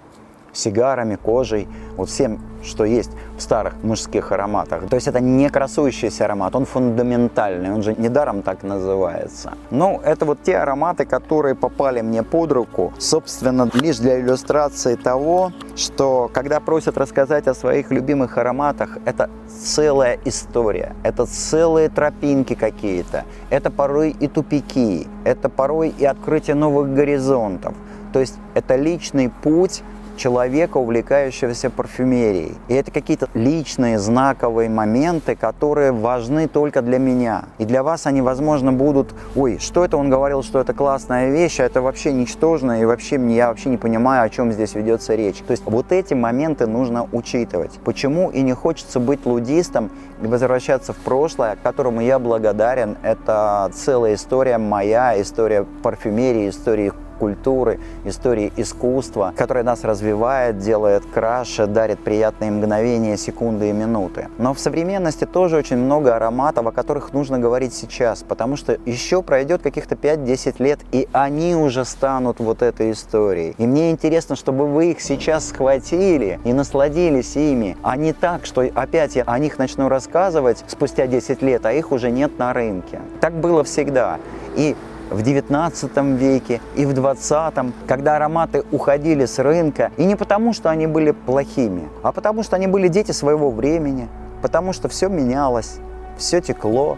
сигарами, 0.52 1.16
кожей, 1.16 1.68
вот 1.96 2.08
всем, 2.08 2.40
что 2.62 2.84
есть 2.84 3.10
в 3.36 3.40
старых 3.40 3.74
мужских 3.82 4.32
ароматах. 4.32 4.88
То 4.88 4.96
есть 4.96 5.08
это 5.08 5.20
не 5.20 5.48
красующийся 5.48 6.24
аромат, 6.24 6.54
он 6.56 6.64
фундаментальный, 6.64 7.72
он 7.72 7.82
же 7.82 7.94
недаром 7.94 8.42
так 8.42 8.62
называется. 8.62 9.52
Ну, 9.70 10.00
это 10.04 10.24
вот 10.24 10.42
те 10.42 10.58
ароматы, 10.58 11.04
которые 11.04 11.54
попали 11.54 12.00
мне 12.00 12.22
под 12.22 12.52
руку, 12.52 12.92
собственно, 12.98 13.70
лишь 13.74 13.98
для 13.98 14.20
иллюстрации 14.20 14.96
того, 14.96 15.52
что 15.76 16.30
когда 16.32 16.60
просят 16.60 16.98
рассказать 16.98 17.46
о 17.46 17.54
своих 17.54 17.90
любимых 17.90 18.38
ароматах, 18.38 18.98
это 19.04 19.30
целая 19.48 20.18
история, 20.24 20.94
это 21.04 21.26
целые 21.26 21.88
тропинки 21.88 22.54
какие-то, 22.54 23.24
это 23.50 23.70
порой 23.70 24.10
и 24.10 24.26
тупики, 24.26 25.06
это 25.24 25.48
порой 25.48 25.94
и 25.96 26.04
открытие 26.04 26.56
новых 26.56 26.92
горизонтов. 26.92 27.74
То 28.12 28.20
есть 28.20 28.38
это 28.54 28.76
личный 28.76 29.30
путь 29.30 29.82
человека, 30.18 30.76
увлекающегося 30.76 31.70
парфюмерией. 31.70 32.56
И 32.68 32.74
это 32.74 32.90
какие-то 32.90 33.28
личные 33.32 33.98
знаковые 33.98 34.68
моменты, 34.68 35.34
которые 35.34 35.92
важны 35.92 36.48
только 36.48 36.82
для 36.82 36.98
меня. 36.98 37.44
И 37.58 37.64
для 37.64 37.82
вас 37.82 38.06
они, 38.06 38.20
возможно, 38.20 38.72
будут, 38.72 39.14
ой, 39.34 39.58
что 39.58 39.84
это 39.84 39.96
он 39.96 40.10
говорил, 40.10 40.42
что 40.42 40.60
это 40.60 40.74
классная 40.74 41.30
вещь, 41.30 41.60
а 41.60 41.64
это 41.64 41.80
вообще 41.80 42.12
ничтожно, 42.12 42.82
и 42.82 42.84
вообще 42.84 43.16
я 43.34 43.48
вообще 43.48 43.70
не 43.70 43.78
понимаю, 43.78 44.24
о 44.24 44.28
чем 44.28 44.52
здесь 44.52 44.74
ведется 44.74 45.14
речь. 45.14 45.38
То 45.46 45.52
есть 45.52 45.62
вот 45.64 45.92
эти 45.92 46.14
моменты 46.14 46.66
нужно 46.66 47.08
учитывать. 47.12 47.78
Почему 47.84 48.30
и 48.30 48.42
не 48.42 48.52
хочется 48.52 49.00
быть 49.00 49.24
лудистом 49.24 49.90
возвращаться 50.20 50.92
в 50.92 50.96
прошлое, 50.96 51.56
которому 51.62 52.00
я 52.00 52.18
благодарен. 52.18 52.96
Это 53.02 53.70
целая 53.72 54.14
история 54.14 54.58
моя, 54.58 55.20
история 55.20 55.64
парфюмерии, 55.82 56.48
история 56.48 56.92
культуры, 57.18 57.80
истории 58.04 58.52
искусства, 58.56 59.32
которая 59.36 59.64
нас 59.64 59.84
развивает, 59.84 60.58
делает 60.58 61.02
краше, 61.12 61.66
дарит 61.66 61.98
приятные 61.98 62.50
мгновения, 62.50 63.16
секунды 63.16 63.70
и 63.70 63.72
минуты. 63.72 64.28
Но 64.38 64.54
в 64.54 64.60
современности 64.60 65.24
тоже 65.24 65.56
очень 65.56 65.76
много 65.76 66.14
ароматов, 66.14 66.66
о 66.66 66.72
которых 66.72 67.12
нужно 67.12 67.38
говорить 67.38 67.74
сейчас, 67.74 68.22
потому 68.22 68.56
что 68.56 68.78
еще 68.86 69.22
пройдет 69.22 69.62
каких-то 69.62 69.94
5-10 69.94 70.62
лет, 70.62 70.80
и 70.92 71.08
они 71.12 71.54
уже 71.54 71.84
станут 71.84 72.40
вот 72.40 72.62
этой 72.62 72.92
историей. 72.92 73.54
И 73.58 73.66
мне 73.66 73.90
интересно, 73.90 74.36
чтобы 74.36 74.66
вы 74.66 74.92
их 74.92 75.00
сейчас 75.00 75.48
схватили 75.48 76.38
и 76.44 76.52
насладились 76.52 77.36
ими, 77.36 77.76
а 77.82 77.96
не 77.96 78.12
так, 78.12 78.46
что 78.46 78.62
опять 78.74 79.16
я 79.16 79.24
о 79.24 79.38
них 79.38 79.58
начну 79.58 79.88
рассказывать 80.08 80.64
спустя 80.66 81.06
10 81.06 81.42
лет, 81.42 81.66
а 81.66 81.72
их 81.72 81.92
уже 81.92 82.10
нет 82.10 82.38
на 82.38 82.52
рынке. 82.52 83.00
Так 83.20 83.34
было 83.34 83.62
всегда. 83.62 84.18
И 84.56 84.74
в 85.10 85.22
19 85.22 85.96
веке 86.18 86.60
и 86.76 86.86
в 86.86 86.94
20, 86.94 87.74
когда 87.86 88.16
ароматы 88.16 88.64
уходили 88.72 89.26
с 89.26 89.38
рынка, 89.38 89.90
и 89.98 90.04
не 90.04 90.16
потому, 90.16 90.52
что 90.54 90.70
они 90.70 90.86
были 90.86 91.12
плохими, 91.12 91.88
а 92.02 92.12
потому, 92.12 92.42
что 92.42 92.56
они 92.56 92.66
были 92.66 92.88
дети 92.88 93.12
своего 93.12 93.50
времени, 93.50 94.08
потому 94.42 94.72
что 94.72 94.88
все 94.88 95.08
менялось, 95.08 95.78
все 96.16 96.40
текло, 96.40 96.96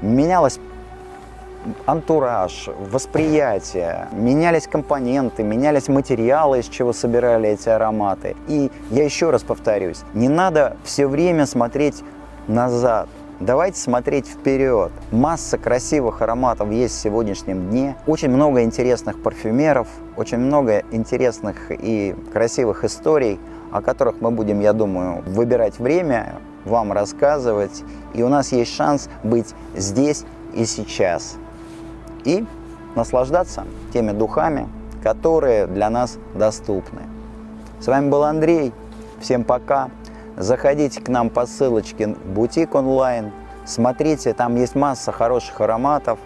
менялось 0.00 0.58
антураж, 1.86 2.68
восприятие, 2.90 4.08
менялись 4.12 4.66
компоненты, 4.66 5.44
менялись 5.44 5.88
материалы, 5.88 6.58
из 6.58 6.66
чего 6.66 6.92
собирали 6.92 7.50
эти 7.50 7.68
ароматы. 7.68 8.36
И 8.48 8.70
я 8.90 9.04
еще 9.04 9.30
раз 9.30 9.42
повторюсь, 9.42 10.02
не 10.14 10.28
надо 10.28 10.76
все 10.84 11.06
время 11.06 11.46
смотреть 11.46 12.02
назад. 12.48 13.08
Давайте 13.40 13.78
смотреть 13.80 14.28
вперед. 14.28 14.92
Масса 15.10 15.58
красивых 15.58 16.22
ароматов 16.22 16.70
есть 16.70 16.94
в 16.94 17.00
сегодняшнем 17.00 17.70
дне. 17.70 17.96
Очень 18.06 18.30
много 18.30 18.62
интересных 18.62 19.20
парфюмеров, 19.20 19.88
очень 20.16 20.38
много 20.38 20.84
интересных 20.92 21.56
и 21.70 22.14
красивых 22.32 22.84
историй, 22.84 23.40
о 23.72 23.82
которых 23.82 24.20
мы 24.20 24.30
будем, 24.30 24.60
я 24.60 24.72
думаю, 24.72 25.22
выбирать 25.26 25.78
время, 25.78 26.34
вам 26.64 26.92
рассказывать. 26.92 27.82
И 28.14 28.22
у 28.22 28.28
нас 28.28 28.52
есть 28.52 28.72
шанс 28.72 29.08
быть 29.24 29.54
здесь 29.74 30.24
и 30.54 30.64
сейчас. 30.64 31.36
И 32.24 32.46
наслаждаться 32.94 33.64
теми 33.92 34.12
духами, 34.12 34.68
которые 35.02 35.66
для 35.66 35.90
нас 35.90 36.18
доступны. 36.34 37.00
С 37.80 37.88
вами 37.88 38.08
был 38.08 38.22
Андрей. 38.22 38.72
Всем 39.20 39.42
пока. 39.42 39.90
Заходите 40.36 41.00
к 41.00 41.08
нам 41.08 41.30
по 41.30 41.46
ссылочке 41.46 42.08
«Бутик 42.08 42.74
онлайн». 42.74 43.32
Смотрите, 43.64 44.32
там 44.32 44.56
есть 44.56 44.74
масса 44.74 45.12
хороших 45.12 45.60
ароматов, 45.60 46.18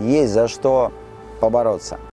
есть 0.00 0.32
за 0.32 0.48
что 0.48 0.90
побороться. 1.40 2.00